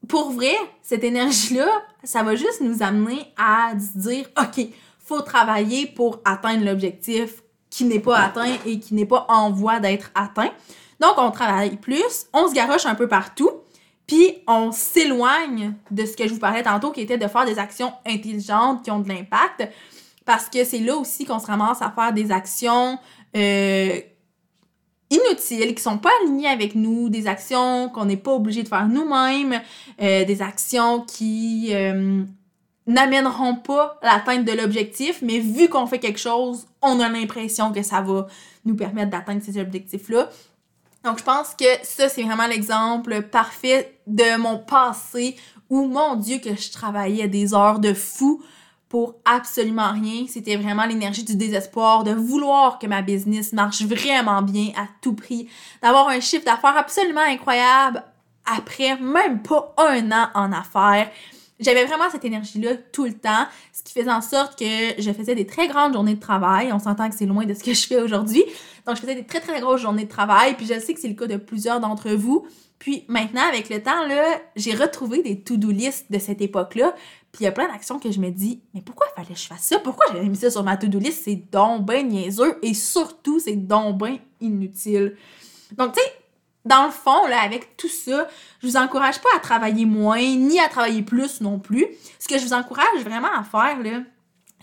pour 0.07 0.31
vrai, 0.31 0.55
cette 0.81 1.03
énergie-là, 1.03 1.67
ça 2.03 2.23
va 2.23 2.35
juste 2.35 2.61
nous 2.61 2.81
amener 2.81 3.19
à 3.37 3.73
se 3.77 3.97
dire, 3.97 4.25
OK, 4.39 4.65
faut 4.97 5.21
travailler 5.21 5.85
pour 5.85 6.19
atteindre 6.25 6.65
l'objectif 6.65 7.42
qui 7.73 7.85
n'est 7.85 7.99
pas 7.99 8.19
atteint 8.19 8.55
et 8.67 8.79
qui 8.79 8.93
n'est 8.93 9.07
pas 9.07 9.25
en 9.29 9.49
voie 9.49 9.79
d'être 9.79 10.11
atteint. 10.13 10.51
Donc, 10.99 11.13
on 11.17 11.31
travaille 11.31 11.77
plus, 11.77 12.27
on 12.31 12.47
se 12.47 12.53
garoche 12.53 12.85
un 12.85 12.93
peu 12.93 13.07
partout, 13.07 13.49
puis 14.05 14.43
on 14.47 14.71
s'éloigne 14.71 15.73
de 15.89 16.05
ce 16.05 16.15
que 16.15 16.27
je 16.27 16.33
vous 16.33 16.39
parlais 16.39 16.61
tantôt, 16.61 16.91
qui 16.91 17.01
était 17.01 17.17
de 17.17 17.27
faire 17.27 17.45
des 17.45 17.57
actions 17.57 17.91
intelligentes 18.05 18.83
qui 18.83 18.91
ont 18.91 18.99
de 18.99 19.09
l'impact, 19.09 19.67
parce 20.23 20.49
que 20.49 20.63
c'est 20.63 20.81
là 20.81 20.95
aussi 20.95 21.25
qu'on 21.25 21.39
se 21.39 21.47
ramasse 21.47 21.81
à 21.81 21.89
faire 21.89 22.13
des 22.13 22.31
actions 22.31 22.99
euh, 23.35 23.99
inutiles, 25.09 25.73
qui 25.73 25.81
sont 25.81 25.97
pas 25.97 26.11
alignées 26.21 26.49
avec 26.49 26.75
nous, 26.75 27.09
des 27.09 27.25
actions 27.25 27.89
qu'on 27.89 28.05
n'est 28.05 28.17
pas 28.17 28.33
obligé 28.33 28.61
de 28.61 28.67
faire 28.67 28.87
nous-mêmes, 28.87 29.59
euh, 29.99 30.25
des 30.25 30.41
actions 30.43 31.01
qui... 31.01 31.69
Euh, 31.71 32.23
n'amèneront 32.87 33.55
pas 33.55 33.97
l'atteinte 34.01 34.45
de 34.45 34.51
l'objectif, 34.51 35.21
mais 35.21 35.39
vu 35.39 35.69
qu'on 35.69 35.87
fait 35.87 35.99
quelque 35.99 36.19
chose, 36.19 36.65
on 36.81 36.99
a 36.99 37.09
l'impression 37.09 37.71
que 37.71 37.81
ça 37.81 38.01
va 38.01 38.27
nous 38.65 38.75
permettre 38.75 39.11
d'atteindre 39.11 39.41
ces 39.43 39.59
objectifs-là. 39.59 40.29
Donc, 41.03 41.19
je 41.19 41.23
pense 41.23 41.53
que 41.53 41.65
ça, 41.83 42.07
c'est 42.07 42.23
vraiment 42.23 42.47
l'exemple 42.47 43.23
parfait 43.23 43.99
de 44.07 44.37
mon 44.37 44.57
passé 44.57 45.35
où, 45.69 45.85
mon 45.85 46.15
Dieu, 46.15 46.39
que 46.39 46.55
je 46.55 46.71
travaillais 46.71 47.27
des 47.27 47.53
heures 47.53 47.79
de 47.79 47.93
fou 47.93 48.41
pour 48.87 49.15
absolument 49.25 49.91
rien. 49.91 50.25
C'était 50.29 50.55
vraiment 50.55 50.85
l'énergie 50.85 51.23
du 51.23 51.35
désespoir, 51.35 52.03
de 52.03 52.11
vouloir 52.11 52.79
que 52.79 52.87
ma 52.87 53.01
business 53.01 53.51
marche 53.51 53.81
vraiment 53.81 54.41
bien 54.43 54.67
à 54.77 54.87
tout 55.01 55.15
prix, 55.15 55.49
d'avoir 55.81 56.09
un 56.09 56.19
chiffre 56.19 56.45
d'affaires 56.45 56.77
absolument 56.77 57.21
incroyable 57.21 58.03
après 58.45 58.95
même 58.97 59.41
pas 59.41 59.73
un 59.77 60.11
an 60.11 60.27
en 60.35 60.51
affaires. 60.51 61.09
J'avais 61.63 61.85
vraiment 61.85 62.09
cette 62.11 62.25
énergie-là 62.25 62.75
tout 62.91 63.05
le 63.05 63.13
temps, 63.13 63.45
ce 63.71 63.81
qui 63.83 63.93
faisait 63.93 64.11
en 64.11 64.21
sorte 64.21 64.59
que 64.59 64.65
je 65.01 65.11
faisais 65.13 65.33
des 65.33 65.47
très 65.47 65.67
grandes 65.67 65.93
journées 65.93 66.15
de 66.15 66.19
travail. 66.19 66.71
On 66.73 66.79
s'entend 66.79 67.09
que 67.09 67.15
c'est 67.15 67.25
loin 67.25 67.45
de 67.45 67.53
ce 67.53 67.63
que 67.63 67.73
je 67.73 67.87
fais 67.87 68.01
aujourd'hui. 68.01 68.43
Donc, 68.85 68.97
je 68.97 69.01
faisais 69.01 69.15
des 69.15 69.25
très, 69.25 69.39
très 69.39 69.61
grosses 69.61 69.81
journées 69.81 70.03
de 70.03 70.09
travail. 70.09 70.55
Puis, 70.55 70.65
je 70.65 70.79
sais 70.79 70.93
que 70.93 70.99
c'est 70.99 71.07
le 71.07 71.15
cas 71.15 71.27
de 71.27 71.37
plusieurs 71.37 71.79
d'entre 71.79 72.11
vous. 72.11 72.45
Puis, 72.79 73.05
maintenant, 73.07 73.47
avec 73.47 73.69
le 73.69 73.81
temps, 73.81 74.05
là, 74.05 74.41
j'ai 74.57 74.75
retrouvé 74.75 75.21
des 75.21 75.39
to-do 75.39 75.71
list 75.71 76.11
de 76.11 76.19
cette 76.19 76.41
époque-là. 76.41 76.93
Puis, 77.31 77.41
il 77.41 77.45
y 77.45 77.47
a 77.47 77.53
plein 77.53 77.67
d'actions 77.67 77.97
que 77.97 78.11
je 78.11 78.19
me 78.19 78.29
dis, 78.29 78.61
mais 78.73 78.81
pourquoi 78.81 79.07
il 79.11 79.21
fallait 79.21 79.33
que 79.33 79.39
je 79.39 79.47
fasse 79.47 79.63
ça? 79.63 79.79
Pourquoi 79.79 80.05
j'avais 80.11 80.27
mis 80.27 80.35
ça 80.35 80.51
sur 80.51 80.63
ma 80.63 80.75
to-do 80.75 80.99
list? 80.99 81.23
C'est 81.23 81.49
donc 81.49 81.89
niaiseux. 81.89 82.57
Et 82.61 82.73
surtout, 82.73 83.39
c'est 83.39 83.55
donc 83.55 83.97
ben 83.99 84.17
inutile. 84.41 85.15
Donc, 85.77 85.93
tu 85.93 86.01
sais, 86.01 86.11
dans 86.65 86.85
le 86.85 86.91
fond, 86.91 87.27
là, 87.27 87.41
avec 87.41 87.75
tout 87.75 87.89
ça, 87.89 88.27
je 88.61 88.67
vous 88.67 88.77
encourage 88.77 89.19
pas 89.19 89.29
à 89.35 89.39
travailler 89.39 89.85
moins, 89.85 90.21
ni 90.21 90.59
à 90.59 90.69
travailler 90.69 91.01
plus 91.01 91.41
non 91.41 91.59
plus. 91.59 91.87
Ce 92.19 92.27
que 92.27 92.37
je 92.37 92.45
vous 92.45 92.53
encourage 92.53 93.03
vraiment 93.03 93.31
à 93.33 93.43
faire, 93.43 93.77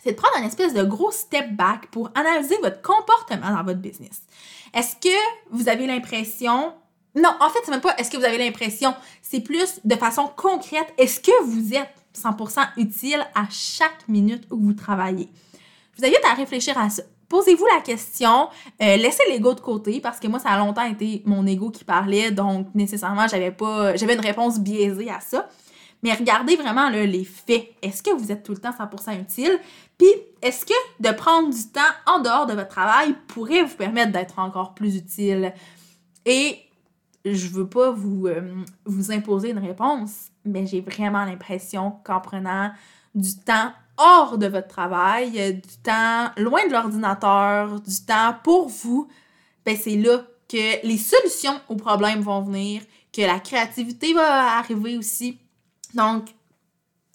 c'est 0.02 0.12
de 0.12 0.16
prendre 0.16 0.36
un 0.38 0.46
espèce 0.46 0.72
de 0.72 0.82
gros 0.82 1.10
step 1.10 1.52
back 1.52 1.88
pour 1.90 2.10
analyser 2.14 2.56
votre 2.62 2.80
comportement 2.80 3.54
dans 3.54 3.64
votre 3.64 3.80
business. 3.80 4.22
Est-ce 4.72 4.96
que 4.96 5.14
vous 5.50 5.68
avez 5.68 5.86
l'impression 5.86 6.72
non, 7.16 7.30
en 7.40 7.50
fait, 7.50 7.58
c'est 7.64 7.72
même 7.72 7.80
pas 7.80 7.96
est-ce 7.96 8.08
que 8.08 8.16
vous 8.16 8.24
avez 8.24 8.38
l'impression, 8.38 8.94
c'est 9.20 9.40
plus 9.40 9.80
de 9.84 9.96
façon 9.96 10.30
concrète, 10.36 10.94
est-ce 10.96 11.18
que 11.18 11.42
vous 11.42 11.74
êtes 11.74 11.92
100% 12.16 12.60
utile 12.76 13.26
à 13.34 13.48
chaque 13.50 14.06
minute 14.06 14.44
où 14.52 14.60
vous 14.60 14.74
travaillez? 14.74 15.28
Je 15.94 16.02
vous 16.02 16.06
invite 16.06 16.24
à 16.24 16.34
réfléchir 16.34 16.78
à 16.78 16.88
ça 16.88 17.02
posez-vous 17.30 17.64
la 17.74 17.80
question, 17.80 18.48
euh, 18.82 18.96
laissez 18.96 19.22
l'ego 19.30 19.54
de 19.54 19.60
côté 19.60 20.00
parce 20.00 20.20
que 20.20 20.28
moi 20.28 20.38
ça 20.38 20.50
a 20.50 20.58
longtemps 20.58 20.84
été 20.84 21.22
mon 21.24 21.46
ego 21.46 21.70
qui 21.70 21.84
parlait 21.84 22.30
donc 22.30 22.66
nécessairement 22.74 23.26
j'avais 23.28 23.52
pas 23.52 23.96
j'avais 23.96 24.14
une 24.14 24.20
réponse 24.20 24.60
biaisée 24.60 25.08
à 25.08 25.20
ça. 25.20 25.48
Mais 26.02 26.14
regardez 26.14 26.56
vraiment 26.56 26.88
les 26.88 27.24
faits. 27.24 27.74
Est-ce 27.82 28.02
que 28.02 28.10
vous 28.10 28.32
êtes 28.32 28.42
tout 28.42 28.52
le 28.52 28.58
temps 28.58 28.70
100% 28.70 29.20
utile? 29.20 29.58
Puis, 29.98 30.08
est-ce 30.40 30.64
que 30.64 30.72
de 30.98 31.10
prendre 31.14 31.50
du 31.50 31.62
temps 31.70 31.80
en 32.06 32.20
dehors 32.20 32.46
de 32.46 32.54
votre 32.54 32.68
travail 32.68 33.14
pourrait 33.28 33.64
vous 33.64 33.76
permettre 33.76 34.10
d'être 34.10 34.38
encore 34.38 34.74
plus 34.74 34.96
utile? 34.96 35.52
Et 36.24 36.58
je 37.24 37.48
veux 37.48 37.68
pas 37.68 37.90
vous, 37.90 38.26
euh, 38.26 38.40
vous 38.86 39.12
imposer 39.12 39.50
une 39.50 39.58
réponse, 39.58 40.28
mais 40.46 40.66
j'ai 40.66 40.80
vraiment 40.80 41.26
l'impression 41.26 41.92
qu'en 42.02 42.20
prenant 42.20 42.72
du 43.14 43.36
temps 43.36 43.72
hors 44.00 44.38
de 44.38 44.46
votre 44.46 44.68
travail, 44.68 45.38
euh, 45.38 45.52
du 45.52 45.76
temps 45.82 46.30
loin 46.36 46.66
de 46.66 46.72
l'ordinateur, 46.72 47.80
du 47.80 48.04
temps 48.04 48.34
pour 48.42 48.68
vous, 48.68 49.08
ben 49.64 49.76
c'est 49.76 49.96
là 49.96 50.24
que 50.48 50.86
les 50.86 50.98
solutions 50.98 51.60
aux 51.68 51.76
problèmes 51.76 52.20
vont 52.20 52.40
venir, 52.42 52.82
que 53.12 53.22
la 53.22 53.38
créativité 53.38 54.14
va 54.14 54.58
arriver 54.58 54.96
aussi. 54.96 55.38
Donc, 55.94 56.28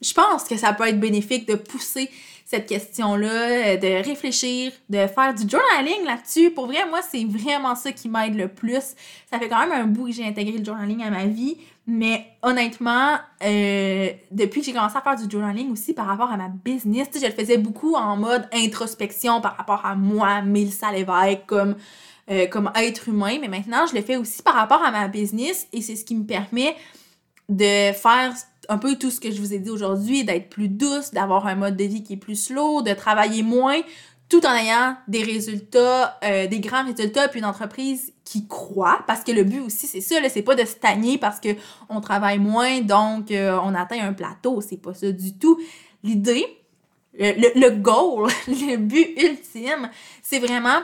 je 0.01 0.13
pense 0.13 0.43
que 0.43 0.57
ça 0.57 0.73
peut 0.73 0.87
être 0.87 0.99
bénéfique 0.99 1.47
de 1.47 1.55
pousser 1.55 2.09
cette 2.45 2.67
question-là, 2.67 3.27
euh, 3.27 3.77
de 3.77 4.07
réfléchir, 4.07 4.71
de 4.87 5.07
faire 5.07 5.33
du 5.33 5.49
journaling 5.49 6.05
là-dessus. 6.05 6.51
Pour 6.51 6.67
vrai, 6.67 6.87
moi, 6.87 7.01
c'est 7.01 7.25
vraiment 7.25 7.73
ça 7.73 7.91
qui 7.91 8.07
m'aide 8.07 8.35
le 8.35 8.47
plus. 8.47 8.93
Ça 9.31 9.39
fait 9.39 9.49
quand 9.49 9.59
même 9.67 9.71
un 9.71 9.87
bout 9.87 10.05
que 10.05 10.11
j'ai 10.11 10.25
intégré 10.25 10.59
le 10.59 10.63
journaling 10.63 11.03
à 11.03 11.09
ma 11.09 11.25
vie, 11.25 11.57
mais 11.87 12.23
honnêtement, 12.43 13.17
euh, 13.43 14.09
depuis 14.31 14.61
que 14.61 14.67
j'ai 14.67 14.73
commencé 14.73 14.95
à 14.95 15.01
faire 15.01 15.15
du 15.15 15.29
journaling 15.29 15.71
aussi 15.71 15.93
par 15.93 16.05
rapport 16.05 16.31
à 16.31 16.37
ma 16.37 16.49
business, 16.49 17.07
je 17.15 17.25
le 17.25 17.31
faisais 17.31 17.57
beaucoup 17.57 17.95
en 17.95 18.15
mode 18.15 18.47
introspection 18.53 19.41
par 19.41 19.57
rapport 19.57 19.83
à 19.83 19.95
moi, 19.95 20.43
Mélissa 20.43 20.91
Lévesque, 20.91 21.47
comme, 21.47 21.75
euh, 22.29 22.45
comme 22.45 22.71
être 22.75 23.09
humain, 23.09 23.37
mais 23.41 23.47
maintenant, 23.47 23.87
je 23.87 23.95
le 23.95 24.03
fais 24.03 24.17
aussi 24.17 24.43
par 24.43 24.53
rapport 24.53 24.83
à 24.83 24.91
ma 24.91 25.07
business 25.07 25.67
et 25.73 25.81
c'est 25.81 25.95
ce 25.95 26.05
qui 26.05 26.13
me 26.13 26.25
permet 26.25 26.75
de 27.49 27.91
faire 27.93 28.33
un 28.69 28.77
peu 28.77 28.95
tout 28.95 29.11
ce 29.11 29.19
que 29.19 29.31
je 29.31 29.39
vous 29.39 29.53
ai 29.53 29.59
dit 29.59 29.69
aujourd'hui, 29.69 30.23
d'être 30.23 30.49
plus 30.49 30.69
douce, 30.69 31.11
d'avoir 31.11 31.47
un 31.47 31.55
mode 31.55 31.75
de 31.77 31.83
vie 31.83 32.03
qui 32.03 32.13
est 32.13 32.17
plus 32.17 32.35
slow, 32.35 32.81
de 32.81 32.93
travailler 32.93 33.43
moins, 33.43 33.81
tout 34.29 34.45
en 34.45 34.53
ayant 34.53 34.97
des 35.07 35.23
résultats, 35.23 36.17
euh, 36.23 36.47
des 36.47 36.59
grands 36.59 36.85
résultats, 36.85 37.27
puis 37.27 37.39
une 37.39 37.45
entreprise 37.45 38.13
qui 38.23 38.47
croit, 38.47 39.03
parce 39.07 39.23
que 39.23 39.31
le 39.31 39.43
but 39.43 39.59
aussi, 39.59 39.87
c'est 39.87 40.01
ça, 40.01 40.15
c'est 40.29 40.41
pas 40.41 40.55
de 40.55 40.65
stagner 40.65 41.17
parce 41.17 41.39
que 41.39 41.49
on 41.89 42.01
travaille 42.01 42.39
moins, 42.39 42.81
donc 42.81 43.31
euh, 43.31 43.57
on 43.63 43.75
atteint 43.75 44.01
un 44.01 44.13
plateau, 44.13 44.61
c'est 44.61 44.77
pas 44.77 44.93
ça 44.93 45.11
du 45.11 45.37
tout. 45.37 45.59
L'idée, 46.03 46.45
le, 47.17 47.59
le 47.59 47.69
goal, 47.69 48.29
le 48.47 48.77
but 48.77 49.15
ultime, 49.21 49.89
c'est 50.23 50.39
vraiment 50.39 50.81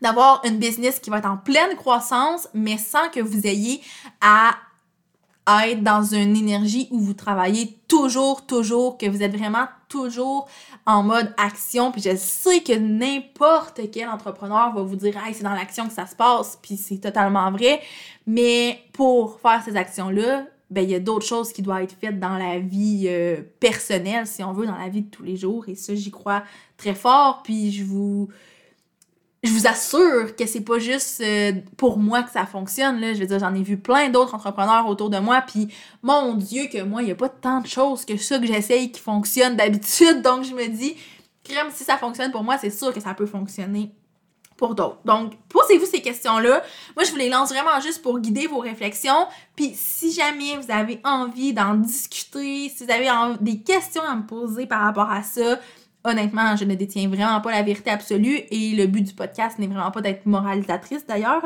d'avoir 0.00 0.42
une 0.44 0.58
business 0.58 1.00
qui 1.00 1.10
va 1.10 1.18
être 1.18 1.28
en 1.28 1.36
pleine 1.36 1.74
croissance, 1.76 2.48
mais 2.54 2.78
sans 2.78 3.08
que 3.10 3.20
vous 3.20 3.46
ayez 3.46 3.80
à 4.20 4.54
être 5.64 5.82
dans 5.82 6.02
une 6.02 6.36
énergie 6.36 6.88
où 6.90 6.98
vous 7.00 7.14
travaillez 7.14 7.78
toujours, 7.88 8.46
toujours, 8.46 8.98
que 8.98 9.06
vous 9.06 9.22
êtes 9.22 9.36
vraiment 9.36 9.66
toujours 9.88 10.48
en 10.86 11.02
mode 11.02 11.32
action. 11.36 11.90
Puis 11.92 12.02
je 12.02 12.16
sais 12.16 12.60
que 12.60 12.72
n'importe 12.72 13.80
quel 13.92 14.08
entrepreneur 14.08 14.72
va 14.74 14.82
vous 14.82 14.96
dire, 14.96 15.16
hey, 15.24 15.34
c'est 15.34 15.44
dans 15.44 15.54
l'action 15.54 15.86
que 15.86 15.94
ça 15.94 16.06
se 16.06 16.14
passe, 16.14 16.58
puis 16.60 16.76
c'est 16.76 16.98
totalement 16.98 17.50
vrai. 17.50 17.80
Mais 18.26 18.80
pour 18.92 19.40
faire 19.40 19.62
ces 19.64 19.76
actions-là, 19.76 20.44
ben 20.70 20.82
il 20.82 20.90
y 20.90 20.94
a 20.94 21.00
d'autres 21.00 21.26
choses 21.26 21.52
qui 21.52 21.62
doivent 21.62 21.82
être 21.82 21.96
faites 21.98 22.20
dans 22.20 22.36
la 22.36 22.58
vie 22.58 23.06
euh, 23.06 23.40
personnelle, 23.58 24.26
si 24.26 24.44
on 24.44 24.52
veut, 24.52 24.66
dans 24.66 24.76
la 24.76 24.88
vie 24.88 25.02
de 25.02 25.10
tous 25.10 25.22
les 25.22 25.36
jours. 25.36 25.66
Et 25.68 25.74
ça, 25.74 25.94
j'y 25.94 26.10
crois 26.10 26.42
très 26.76 26.94
fort. 26.94 27.42
Puis 27.42 27.72
je 27.72 27.84
vous 27.84 28.28
je 29.44 29.52
vous 29.52 29.66
assure 29.68 30.34
que 30.34 30.46
c'est 30.46 30.62
pas 30.62 30.78
juste 30.78 31.20
euh, 31.20 31.52
pour 31.76 31.98
moi 31.98 32.22
que 32.22 32.30
ça 32.30 32.44
fonctionne. 32.44 33.00
Là. 33.00 33.14
Je 33.14 33.20
veux 33.20 33.26
dire, 33.26 33.38
j'en 33.38 33.54
ai 33.54 33.62
vu 33.62 33.76
plein 33.76 34.08
d'autres 34.08 34.34
entrepreneurs 34.34 34.88
autour 34.88 35.10
de 35.10 35.18
moi, 35.18 35.42
puis 35.42 35.68
mon 36.02 36.34
Dieu, 36.34 36.64
que 36.72 36.82
moi, 36.82 37.02
il 37.02 37.06
n'y 37.06 37.12
a 37.12 37.16
pas 37.16 37.28
tant 37.28 37.60
de 37.60 37.66
choses 37.66 38.04
que 38.04 38.16
ça 38.16 38.38
que 38.38 38.46
j'essaye 38.46 38.90
qui 38.90 39.00
fonctionnent 39.00 39.56
d'habitude. 39.56 40.22
Donc, 40.22 40.44
je 40.44 40.54
me 40.54 40.66
dis, 40.66 40.96
crème, 41.44 41.68
si 41.72 41.84
ça 41.84 41.96
fonctionne 41.96 42.32
pour 42.32 42.42
moi, 42.42 42.58
c'est 42.58 42.70
sûr 42.70 42.92
que 42.92 43.00
ça 43.00 43.14
peut 43.14 43.26
fonctionner 43.26 43.92
pour 44.56 44.74
d'autres. 44.74 44.98
Donc, 45.04 45.34
posez-vous 45.48 45.86
ces 45.86 46.02
questions-là. 46.02 46.62
Moi, 46.96 47.04
je 47.04 47.12
vous 47.12 47.16
les 47.16 47.28
lance 47.28 47.50
vraiment 47.50 47.80
juste 47.80 48.02
pour 48.02 48.18
guider 48.18 48.48
vos 48.48 48.58
réflexions. 48.58 49.28
Puis, 49.54 49.72
si 49.76 50.12
jamais 50.12 50.56
vous 50.56 50.72
avez 50.72 51.00
envie 51.04 51.52
d'en 51.52 51.74
discuter, 51.74 52.68
si 52.68 52.84
vous 52.84 52.90
avez 52.90 53.08
des 53.40 53.60
questions 53.60 54.02
à 54.02 54.16
me 54.16 54.26
poser 54.26 54.66
par 54.66 54.80
rapport 54.80 55.10
à 55.12 55.22
ça, 55.22 55.60
honnêtement, 56.08 56.56
je 56.56 56.64
ne 56.64 56.74
détiens 56.74 57.08
vraiment 57.08 57.40
pas 57.40 57.50
la 57.50 57.62
vérité 57.62 57.90
absolue 57.90 58.40
et 58.50 58.74
le 58.74 58.86
but 58.86 59.02
du 59.02 59.14
podcast 59.14 59.58
n'est 59.58 59.66
vraiment 59.66 59.90
pas 59.90 60.00
d'être 60.00 60.26
moralisatrice 60.26 61.06
d'ailleurs. 61.06 61.42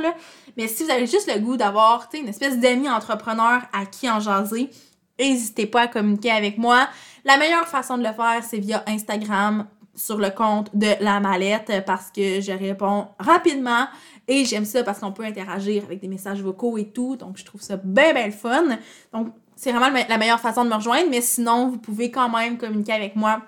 Mais 0.57 0.69
si 0.69 0.85
vous 0.85 0.91
avez 0.91 1.07
juste 1.07 1.31
le 1.33 1.41
goût 1.41 1.57
d'avoir 1.57 2.09
une 2.15 2.29
espèce 2.29 2.59
d'amis 2.59 2.89
entrepreneur 2.89 3.63
à 3.73 3.87
qui 3.87 4.11
en 4.11 4.21
jaser, 4.21 4.71
n'hésitez 5.19 5.67
pas 5.67 5.83
à 5.83 5.87
communiquer 5.89 6.31
avec 6.31 6.59
moi. 6.59 6.89
La 7.25 7.37
meilleure 7.37 7.69
façon 7.69 7.99
de 7.99 8.03
le 8.03 8.13
faire, 8.13 8.43
c'est 8.43 8.59
via 8.59 8.83
Instagram 8.87 9.67
sur 9.95 10.17
le 10.19 10.31
compte 10.31 10.75
de 10.75 10.89
la 11.01 11.21
mallette 11.21 11.85
parce 11.87 12.11
que 12.11 12.41
je 12.41 12.53
réponds 12.53 13.09
rapidement 13.19 13.87
et 14.27 14.45
j'aime 14.45 14.65
ça 14.65 14.83
parce 14.83 15.01
qu'on 15.01 15.13
peut 15.13 15.25
interagir 15.25 15.85
avec 15.85 16.01
des 16.01 16.09
messages 16.09 16.41
vocaux 16.41 16.79
et 16.79 16.87
tout. 16.87 17.17
Donc, 17.17 17.37
je 17.37 17.45
trouve 17.45 17.61
ça 17.61 17.77
bien, 17.77 18.15
bien 18.15 18.27
le 18.27 18.33
fun. 18.33 18.65
Donc, 19.13 19.29
c'est 19.55 19.71
vraiment 19.73 19.97
la 20.09 20.19
meilleure 20.19 20.41
façon 20.41 20.65
de 20.65 20.71
me 20.71 20.75
rejoindre, 20.75 21.09
mais 21.11 21.21
sinon, 21.21 21.69
vous 21.69 21.79
pouvez 21.79 22.11
quand 22.11 22.29
même 22.31 22.57
communiquer 22.59 22.93
avec 22.93 23.17
moi 23.17 23.43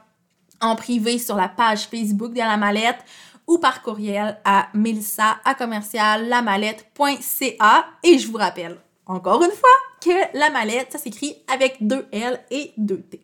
en 0.64 0.77
privé 0.77 1.18
sur 1.18 1.37
la 1.37 1.48
page 1.48 1.87
Facebook 1.88 2.33
de 2.33 2.38
la 2.38 2.57
mallette 2.57 3.05
ou 3.46 3.59
par 3.59 3.83
courriel 3.83 4.40
à 4.44 4.68
melissa 4.72 5.37
à 5.44 5.55
commercial 5.55 6.27
et 8.03 8.18
je 8.18 8.29
vous 8.29 8.38
rappelle 8.38 8.79
encore 9.07 9.42
une 9.42 9.50
fois 9.50 9.68
que 10.00 10.38
la 10.38 10.50
mallette 10.50 10.92
ça 10.92 10.98
s'écrit 10.98 11.37
avec 11.53 11.77
deux 11.81 12.07
L 12.12 12.40
et 12.50 12.72
deux 12.79 13.03
T. 13.03 13.20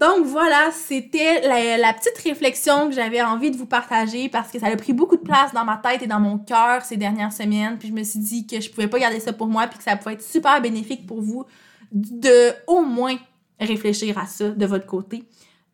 Donc 0.00 0.26
voilà, 0.26 0.70
c'était 0.70 1.40
la, 1.76 1.92
petite 1.92 2.18
réflexion 2.18 2.88
que 2.88 2.94
j'avais 2.94 3.20
envie 3.20 3.50
de 3.50 3.56
vous 3.56 3.66
partager 3.66 4.28
parce 4.28 4.48
que 4.52 4.60
ça 4.60 4.68
a 4.68 4.76
pris 4.76 4.92
beaucoup 4.92 5.16
de 5.16 5.22
place 5.22 5.52
dans 5.52 5.64
ma 5.64 5.76
tête 5.76 6.02
et 6.02 6.06
dans 6.06 6.20
mon 6.20 6.38
cœur 6.38 6.84
ces 6.84 6.96
dernières 6.96 7.32
semaines. 7.32 7.78
Puis 7.78 7.88
je 7.88 7.92
me 7.92 8.04
suis 8.04 8.20
dit 8.20 8.46
que 8.46 8.60
je 8.60 8.70
pouvais 8.70 8.86
pas 8.86 9.00
garder 9.00 9.18
ça 9.18 9.32
pour 9.32 9.48
moi 9.48 9.66
puis 9.66 9.78
que 9.78 9.82
ça 9.82 9.96
pouvait 9.96 10.14
être 10.14 10.22
super 10.22 10.60
bénéfique 10.60 11.04
pour 11.04 11.20
vous 11.20 11.46
de 11.90 12.52
au 12.68 12.82
moins 12.82 13.16
réfléchir 13.58 14.18
à 14.18 14.26
ça 14.26 14.50
de 14.50 14.66
votre 14.66 14.86
côté. 14.86 15.24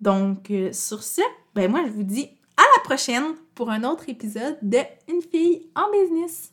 Donc, 0.05 0.51
euh, 0.51 0.71
sur 0.71 1.03
ce, 1.03 1.23
ben 1.55 1.71
moi, 1.71 1.81
je 1.87 1.91
vous 1.91 2.03
dis 2.03 2.29
à 2.59 2.63
la 2.77 2.85
prochaine 2.85 3.25
pour 3.55 3.71
un 3.71 3.85
autre 3.85 4.07
épisode 4.11 4.59
de 4.61 4.81
Une 5.09 5.23
fille 5.23 5.71
en 5.75 5.91
business. 5.91 6.43